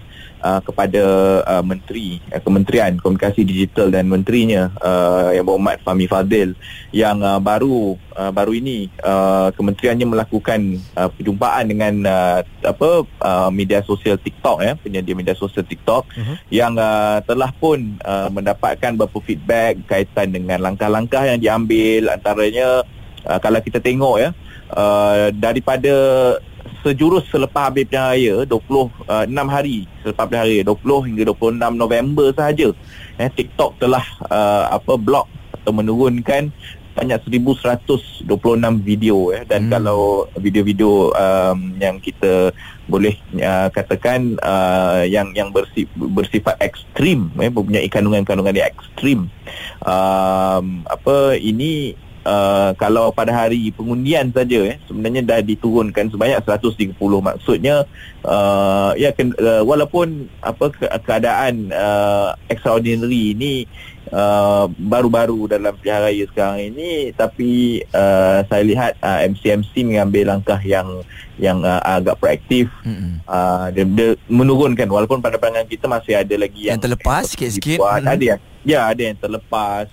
uh, 0.42 0.61
kepada 0.62 1.03
uh, 1.44 1.64
menteri 1.64 2.22
uh, 2.31 2.40
Kementerian 2.42 2.98
Komunikasi 2.98 3.42
Digital 3.42 3.90
dan 3.92 4.11
menterinya 4.11 4.70
uh, 4.83 5.31
yang 5.35 5.44
berhormat 5.46 5.83
Fahmi 5.83 6.07
Fadil 6.07 6.55
yang 6.94 7.20
uh, 7.20 7.38
baru 7.42 7.98
uh, 8.16 8.33
baru 8.33 8.57
ini 8.57 8.88
uh, 9.05 9.53
kementeriannya 9.55 10.07
melakukan 10.09 10.81
uh, 10.96 11.09
perjumpaan 11.12 11.68
dengan 11.68 11.94
uh, 12.09 12.40
apa 12.64 13.05
uh, 13.22 13.51
media 13.53 13.85
sosial 13.85 14.16
TikTok 14.16 14.64
ya 14.64 14.72
penyedia 14.79 15.14
media 15.14 15.37
sosial 15.37 15.66
TikTok 15.66 16.09
uh-huh. 16.09 16.37
yang 16.51 16.74
uh, 16.79 17.20
telah 17.27 17.53
pun 17.55 17.98
uh, 18.03 18.29
mendapatkan 18.33 18.94
beberapa 18.96 19.20
feedback 19.22 19.85
kaitan 19.87 20.33
dengan 20.33 20.62
langkah-langkah 20.64 21.29
yang 21.29 21.38
diambil 21.38 22.14
antaranya 22.14 22.83
uh, 23.29 23.38
kalau 23.38 23.61
kita 23.61 23.79
tengok 23.79 24.16
ya 24.20 24.31
uh, 24.72 25.33
daripada 25.33 25.94
sejurus 26.82 27.26
selepas 27.28 27.70
habis 27.70 27.86
pilihan 27.88 28.14
raya 28.14 28.34
26 28.46 29.08
uh, 29.08 29.48
hari 29.50 29.84
selepas 30.02 30.24
pilihan 30.30 30.46
raya 30.46 30.62
20 30.64 31.06
hingga 31.10 31.22
26 31.34 31.74
November 31.74 32.26
sahaja 32.34 32.68
eh, 33.18 33.30
TikTok 33.30 33.82
telah 33.82 34.04
uh, 34.30 34.72
apa 34.72 34.94
blok 34.94 35.26
atau 35.54 35.72
menurunkan 35.74 36.54
banyak 36.98 37.46
1126 37.46 38.26
video 38.82 39.30
eh 39.30 39.46
dan 39.46 39.70
hmm. 39.70 39.72
kalau 39.78 40.26
video-video 40.34 41.14
um, 41.14 41.78
yang 41.78 42.02
kita 42.02 42.50
boleh 42.90 43.14
uh, 43.38 43.70
katakan 43.70 44.34
uh, 44.42 45.06
yang 45.06 45.30
yang 45.38 45.54
bersif, 45.54 45.86
bersifat 45.94 46.58
ekstrim 46.58 47.30
eh 47.38 47.46
mempunyai 47.46 47.86
kandungan-kandungan 47.86 48.58
yang 48.58 48.68
ekstrim 48.74 49.30
um, 49.86 50.82
apa 50.90 51.38
ini 51.38 51.94
Uh, 52.26 52.74
kalau 52.76 53.14
pada 53.14 53.31
hari 53.31 53.70
pengundian 53.72 54.28
saja 54.35 54.74
eh 54.74 54.76
sebenarnya 54.90 55.22
dah 55.24 55.40
diturunkan 55.40 56.11
sebanyak 56.12 56.42
130 56.44 56.98
maksudnya 56.98 57.87
uh, 58.26 58.92
ya 58.98 59.14
ke, 59.14 59.33
uh, 59.38 59.62
walaupun 59.62 60.26
apa 60.42 60.68
ke, 60.74 60.85
keadaan 61.09 61.70
uh, 61.72 62.35
extraordinary 62.50 63.33
ini 63.33 63.64
uh, 64.12 64.66
baru-baru 64.68 65.48
dalam 65.48 65.72
pilihan 65.78 66.04
raya 66.04 66.24
sekarang 66.28 66.74
ini 66.74 67.12
tapi 67.14 67.81
uh, 67.92 68.44
saya 68.48 68.62
lihat 68.64 68.92
uh, 69.00 69.24
MCMC 69.24 69.72
mengambil 69.85 70.37
langkah 70.37 70.61
yang 70.61 71.04
yang 71.38 71.62
uh, 71.62 71.81
agak 71.87 72.18
proaktif. 72.18 72.66
Mm-hmm. 72.83 73.12
uh, 73.24 73.66
dia, 73.72 73.85
dia 73.87 74.09
menurunkan 74.26 74.90
walaupun 74.90 75.22
pada 75.22 75.38
pandangan 75.38 75.70
kita 75.70 75.87
masih 75.87 76.18
ada 76.18 76.35
lagi 76.35 76.68
yang, 76.68 76.76
yang 76.76 76.83
terlepas 76.83 77.31
sikit-sikit 77.33 77.78
mm-hmm. 77.78 78.12
ada 78.12 78.24
yang 78.37 78.40
ya 78.66 78.81
ada 78.90 79.02
yang 79.02 79.16
terlepas. 79.16 79.87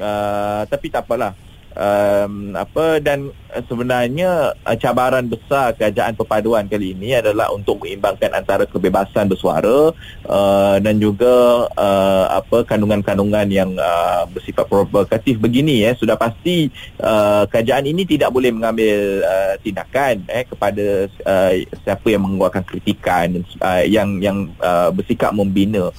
Uh, 0.00 0.64
tapi 0.72 0.88
tak 0.88 1.04
apalah 1.04 1.36
um, 1.74 2.54
apa 2.56 2.98
dan 3.02 3.30
sebenarnya 3.66 4.54
uh, 4.62 4.76
cabaran 4.78 5.26
besar 5.26 5.74
kerajaan 5.74 6.14
perpaduan 6.14 6.66
kali 6.70 6.94
ini 6.94 7.18
adalah 7.18 7.50
untuk 7.50 7.82
mengimbangkan 7.82 8.30
antara 8.34 8.64
kebebasan 8.66 9.26
bersuara 9.26 9.94
uh, 10.26 10.76
dan 10.78 10.96
juga 10.98 11.66
uh, 11.74 12.26
apa 12.30 12.62
kandungan-kandungan 12.66 13.46
yang 13.50 13.70
uh, 13.78 14.26
bersifat 14.30 14.66
provokatif 14.66 15.38
begini 15.38 15.86
ya 15.86 15.94
sudah 15.98 16.14
pasti 16.14 16.70
uh, 17.02 17.46
kerajaan 17.50 17.86
ini 17.90 18.06
tidak 18.06 18.30
boleh 18.30 18.54
mengambil 18.54 19.24
uh, 19.26 19.54
tindakan 19.60 20.22
eh 20.30 20.46
kepada 20.46 20.86
uh, 21.26 21.52
siapa 21.82 22.06
yang 22.06 22.22
mengeluarkan 22.22 22.64
kritikan 22.66 23.42
uh, 23.62 23.82
yang 23.86 24.22
yang 24.22 24.50
uh, 24.62 24.94
bersikap 24.94 25.34
membina 25.34 25.90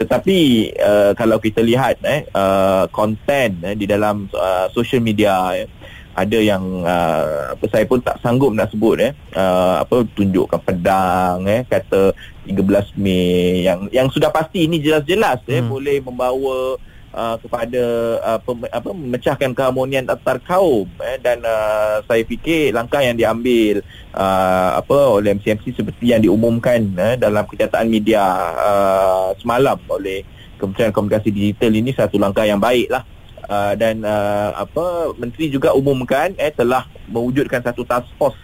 tetapi 0.00 0.72
uh, 0.80 1.12
kalau 1.12 1.36
kita 1.36 1.60
lihat 1.60 2.00
eh 2.08 2.24
uh, 2.32 2.88
content 2.88 3.52
eh, 3.60 3.76
di 3.76 3.84
dalam 3.84 4.32
uh, 4.32 4.72
social 4.72 5.04
media 5.04 5.52
eh, 5.52 5.68
ada 6.16 6.40
yang 6.40 6.64
uh, 6.88 7.52
apa 7.52 7.64
saya 7.68 7.84
pun 7.84 8.00
tak 8.00 8.16
sanggup 8.24 8.48
nak 8.56 8.72
sebut 8.72 8.96
eh 8.96 9.12
uh, 9.36 9.84
apa 9.84 10.08
tunjukkan 10.16 10.60
pedang 10.64 11.44
eh 11.44 11.68
kata 11.68 12.16
13 12.48 12.96
Mei 12.96 13.68
yang 13.68 13.92
yang 13.92 14.08
sudah 14.08 14.32
pasti 14.32 14.64
ini 14.64 14.80
jelas-jelas 14.80 15.44
eh, 15.44 15.60
hmm. 15.60 15.68
eh 15.68 15.68
boleh 15.68 15.96
membawa 16.00 16.80
uh, 17.14 17.36
kepada 17.38 17.82
uh, 18.22 18.40
apa 18.70 18.90
memecahkan 18.90 19.50
keharmonian 19.54 20.06
antar 20.06 20.38
kaum 20.42 20.86
eh, 21.02 21.18
dan 21.18 21.42
uh, 21.42 22.02
saya 22.06 22.22
fikir 22.26 22.74
langkah 22.74 23.02
yang 23.02 23.18
diambil 23.18 23.82
uh, 24.14 24.78
apa 24.78 24.98
oleh 25.20 25.34
MCMC 25.38 25.74
seperti 25.74 26.14
yang 26.14 26.22
diumumkan 26.22 26.80
eh, 26.98 27.14
dalam 27.18 27.46
kenyataan 27.46 27.86
media 27.90 28.22
uh, 28.56 29.28
semalam 29.38 29.78
oleh 29.90 30.22
Kementerian 30.60 30.92
Komunikasi 30.92 31.32
Digital 31.32 31.72
ini 31.72 31.90
satu 31.96 32.20
langkah 32.20 32.44
yang 32.44 32.60
baik 32.60 32.92
lah 32.92 33.02
uh, 33.48 33.72
dan 33.74 34.04
uh, 34.04 34.52
apa 34.54 35.16
menteri 35.16 35.48
juga 35.48 35.72
umumkan 35.72 36.36
eh 36.36 36.52
telah 36.52 36.86
mewujudkan 37.08 37.64
satu 37.64 37.82
task 37.88 38.06
force 38.20 38.38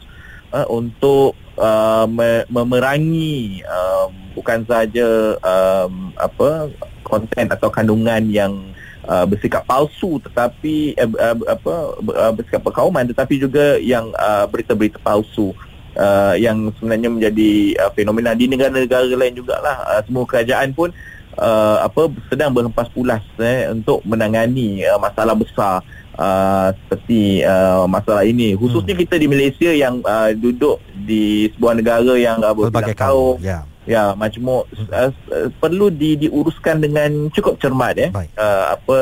uh, 0.50 0.66
untuk 0.72 1.36
uh, 1.60 2.08
memerangi 2.48 3.60
uh, 3.68 4.08
bukan 4.32 4.64
saja 4.68 5.36
um, 5.40 6.12
apa 6.16 6.72
konten 7.06 7.46
atau 7.46 7.70
kandungan 7.70 8.26
yang 8.26 8.52
uh, 9.06 9.24
bersikap 9.24 9.62
palsu 9.64 10.18
tetapi 10.20 10.98
uh, 10.98 11.10
uh, 11.14 11.36
apa 11.46 11.74
uh, 12.02 12.32
bersikap 12.34 12.60
perkauman 12.66 13.06
tetapi 13.06 13.38
juga 13.38 13.78
yang 13.78 14.10
uh, 14.18 14.44
berita-berita 14.50 14.98
palsu 15.00 15.54
uh, 15.96 16.34
yang 16.36 16.70
sebenarnya 16.76 17.08
menjadi 17.08 17.50
uh, 17.80 17.90
fenomena 17.94 18.34
di 18.34 18.50
negara-negara 18.50 19.06
lain 19.14 19.38
jugalah. 19.38 19.86
Uh, 19.86 20.00
semua 20.04 20.24
kerajaan 20.28 20.74
pun 20.74 20.90
uh, 21.38 21.78
apa 21.86 22.12
sedang 22.28 22.52
berhempas 22.52 22.90
pulas 22.92 23.22
eh 23.40 23.70
untuk 23.72 24.02
menangani 24.04 24.84
uh, 24.84 24.98
masalah 25.00 25.38
besar 25.38 25.80
Uh, 26.16 26.72
seperti 26.80 27.44
uh, 27.44 27.84
masalah 27.84 28.24
ini. 28.24 28.56
Khususnya 28.56 28.96
hmm. 28.96 29.04
kita 29.04 29.20
di 29.20 29.28
Malaysia 29.28 29.68
yang 29.68 30.00
uh, 30.00 30.32
duduk 30.32 30.80
di 31.04 31.52
sebuah 31.52 31.76
negara 31.76 32.16
yang 32.16 32.40
uh, 32.40 32.56
berbagai 32.56 32.96
kaum 32.96 33.36
yeah 33.44 33.68
ya 33.86 34.12
majmuk 34.18 34.66
uh, 34.90 35.10
uh, 35.30 35.48
perlu 35.62 35.88
di, 35.94 36.18
diuruskan 36.18 36.82
dengan 36.82 37.30
cukup 37.30 37.56
cermat 37.62 37.94
ya. 37.94 38.08
Uh, 38.34 38.64
apa 38.74 38.98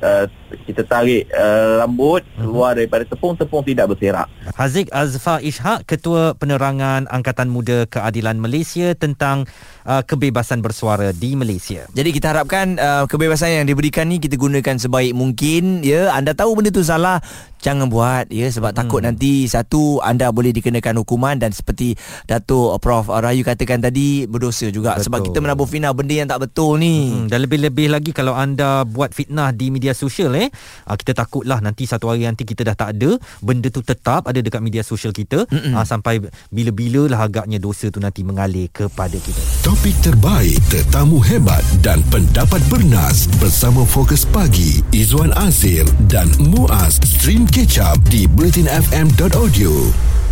uh, 0.00 0.24
kita 0.66 0.82
tarik 0.86 1.26
uh, 1.34 1.82
rambut 1.82 2.22
keluar 2.38 2.78
daripada 2.78 3.02
tepung 3.02 3.34
tepung 3.34 3.62
tidak 3.66 3.94
berserak 3.94 4.30
Haziq 4.54 4.86
Azfar 4.94 5.42
Ishak 5.42 5.84
Ketua 5.90 6.38
Penerangan 6.38 7.10
Angkatan 7.10 7.50
Muda 7.50 7.84
Keadilan 7.90 8.38
Malaysia 8.38 8.94
tentang 8.94 9.44
uh, 9.82 10.02
kebebasan 10.06 10.62
bersuara 10.62 11.10
di 11.10 11.34
Malaysia. 11.34 11.86
Jadi 11.94 12.10
kita 12.14 12.30
harapkan 12.30 12.78
uh, 12.78 13.04
kebebasan 13.10 13.62
yang 13.62 13.66
diberikan 13.66 14.06
ni 14.06 14.22
kita 14.22 14.38
gunakan 14.38 14.76
sebaik 14.78 15.14
mungkin 15.14 15.82
ya. 15.82 16.14
Anda 16.14 16.32
tahu 16.32 16.58
benda 16.58 16.70
tu 16.70 16.86
salah, 16.86 17.18
jangan 17.66 17.90
buat 17.90 18.30
ya 18.30 18.46
sebab 18.52 18.70
hmm. 18.70 18.78
takut 18.78 19.00
nanti 19.02 19.48
satu 19.50 19.98
anda 20.04 20.30
boleh 20.30 20.54
dikenakan 20.54 21.02
hukuman 21.02 21.40
dan 21.40 21.50
seperti 21.50 21.98
Datuk 22.28 22.78
Prof 22.78 23.08
Rayu 23.10 23.42
katakan 23.42 23.80
tadi 23.80 24.28
berdosa 24.28 24.68
juga 24.70 24.94
betul. 24.94 25.04
sebab 25.08 25.18
kita 25.30 25.38
menabur 25.40 25.66
fitnah 25.66 25.90
benda 25.96 26.14
yang 26.14 26.28
tak 26.28 26.46
betul 26.46 26.78
ni. 26.78 27.10
Hmm, 27.10 27.26
dan 27.26 27.42
lebih-lebih 27.42 27.90
lagi 27.90 28.10
kalau 28.14 28.36
anda 28.36 28.84
buat 28.86 29.10
fitnah 29.10 29.50
di 29.50 29.72
media 29.72 29.96
sosial 29.96 30.35
eh, 30.36 30.48
uh, 30.86 30.96
kita 30.96 31.16
takutlah 31.16 31.58
nanti 31.64 31.88
satu 31.88 32.12
hari 32.12 32.28
nanti 32.28 32.44
kita 32.44 32.62
dah 32.68 32.76
tak 32.76 33.00
ada, 33.00 33.16
benda 33.40 33.72
tu 33.72 33.80
tetap 33.80 34.28
ada 34.28 34.38
dekat 34.38 34.60
media 34.60 34.84
sosial 34.84 35.16
kita 35.16 35.48
uh, 35.48 35.84
sampai 35.88 36.20
bila-bila 36.52 37.08
lah 37.08 37.24
agaknya 37.24 37.56
dosa 37.56 37.88
tu 37.88 37.98
nanti 37.98 38.20
mengalir 38.20 38.68
kepada 38.68 39.16
kita. 39.16 39.40
Topik 39.64 39.96
terbaik, 40.04 40.60
tetamu 40.68 41.18
hebat 41.24 41.64
dan 41.80 42.04
pendapat 42.12 42.60
bernas 42.68 43.24
bersama 43.40 43.82
Fokus 43.88 44.28
Pagi 44.28 44.84
Izwan 44.92 45.32
Azir 45.40 45.88
dan 46.12 46.28
Muaz 46.36 47.00
Stream 47.02 47.48
Catch 47.48 47.80
Up 47.80 47.98
di 48.12 48.28
bulletinfm.audio. 48.28 50.25